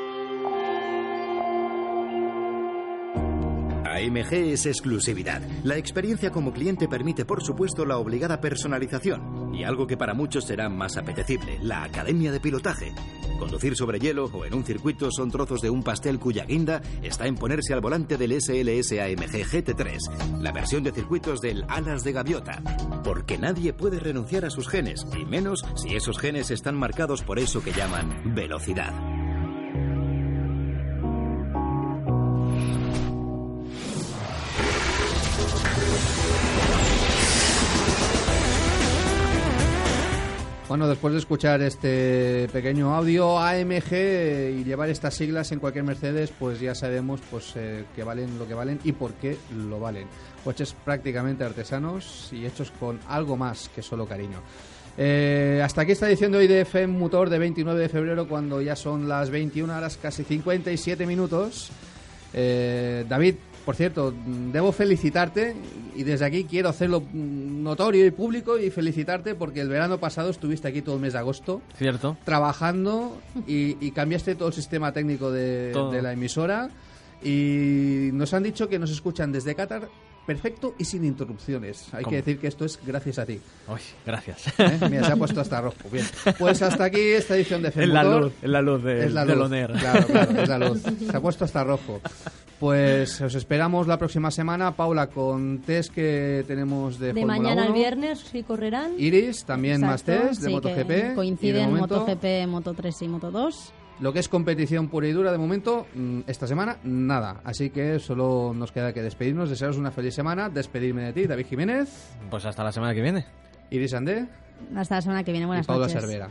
[3.92, 5.42] AMG es exclusividad.
[5.64, 10.46] La experiencia como cliente permite, por supuesto, la obligada personalización y algo que para muchos
[10.46, 12.92] será más apetecible, la academia de pilotaje.
[13.38, 17.26] Conducir sobre hielo o en un circuito son trozos de un pastel cuya guinda está
[17.26, 22.12] en ponerse al volante del SLS AMG GT3, la versión de circuitos del Alas de
[22.12, 22.62] Gaviota.
[23.04, 27.38] Porque nadie puede renunciar a sus genes, y menos si esos genes están marcados por
[27.38, 28.92] eso que llaman velocidad.
[40.72, 46.32] Bueno, después de escuchar este pequeño audio AMG y llevar estas siglas en cualquier Mercedes,
[46.38, 50.08] pues ya sabemos pues eh, que valen lo que valen y por qué lo valen.
[50.42, 54.38] Coches prácticamente artesanos y hechos con algo más que solo cariño.
[54.96, 58.62] Eh, hasta aquí esta edición de hoy de FM Motor de 29 de febrero, cuando
[58.62, 61.68] ya son las 21 horas, casi 57 minutos.
[62.32, 63.34] Eh, David,
[63.64, 64.12] por cierto,
[64.52, 65.54] debo felicitarte
[65.94, 70.68] y desde aquí quiero hacerlo notorio y público y felicitarte porque el verano pasado estuviste
[70.68, 71.62] aquí todo el mes de agosto.
[71.76, 72.16] Cierto.
[72.24, 76.70] Trabajando y, y cambiaste todo el sistema técnico de, de la emisora
[77.22, 79.88] y nos han dicho que nos escuchan desde Qatar
[80.26, 81.92] perfecto y sin interrupciones.
[81.92, 82.10] Hay ¿Cómo?
[82.10, 83.40] que decir que esto es gracias a ti.
[83.68, 84.46] Uy, gracias.
[84.58, 84.78] ¿Eh?
[84.90, 85.76] Mira, se ha puesto hasta rojo.
[85.90, 86.06] Bien.
[86.38, 88.22] Pues hasta aquí esta edición de Es la Femotor.
[88.22, 89.48] luz, es la luz de- Es la luz.
[89.78, 90.82] Claro, claro, es la luz.
[91.10, 92.00] Se ha puesto hasta rojo.
[92.60, 97.62] Pues os esperamos la próxima semana, Paula, con test que tenemos de, De Fórmula mañana
[97.64, 97.76] al 1.
[97.78, 98.92] viernes sí correrán.
[98.98, 100.88] Iris, también más Exacto, test de sí, MotoGP.
[100.88, 103.72] de Coinciden momento, MotoGP, Moto 3 y Moto 2.
[104.02, 107.40] Lo que es competición pura y dura, de momento, mm, esta semana, nada.
[107.44, 111.46] Así que solo nos queda que despedirnos, desearos una feliz semana, despedirme de ti, David
[111.46, 112.16] Jiménez.
[112.28, 113.24] Pues hasta la semana que viene.
[113.70, 114.26] Iris Andé
[114.74, 115.46] Hasta la semana que viene.
[115.46, 116.00] Buenas y Paula noches.
[116.00, 116.28] Cervera.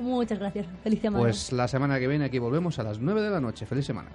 [0.00, 0.64] Muchas gracias.
[0.84, 1.24] Feliz semana.
[1.24, 3.66] Pues la semana que viene aquí volvemos a las 9 de la noche.
[3.66, 4.10] Feliz semana.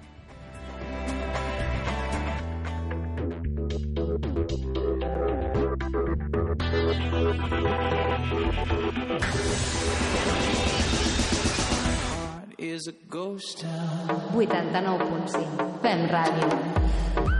[14.34, 15.46] 89.5.
[15.82, 17.37] Fem ràdio.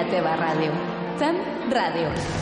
[0.00, 0.36] Fem la teva
[1.76, 2.39] ràdio.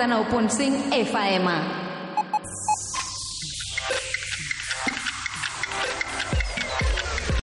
[0.00, 1.69] 99.5 FM.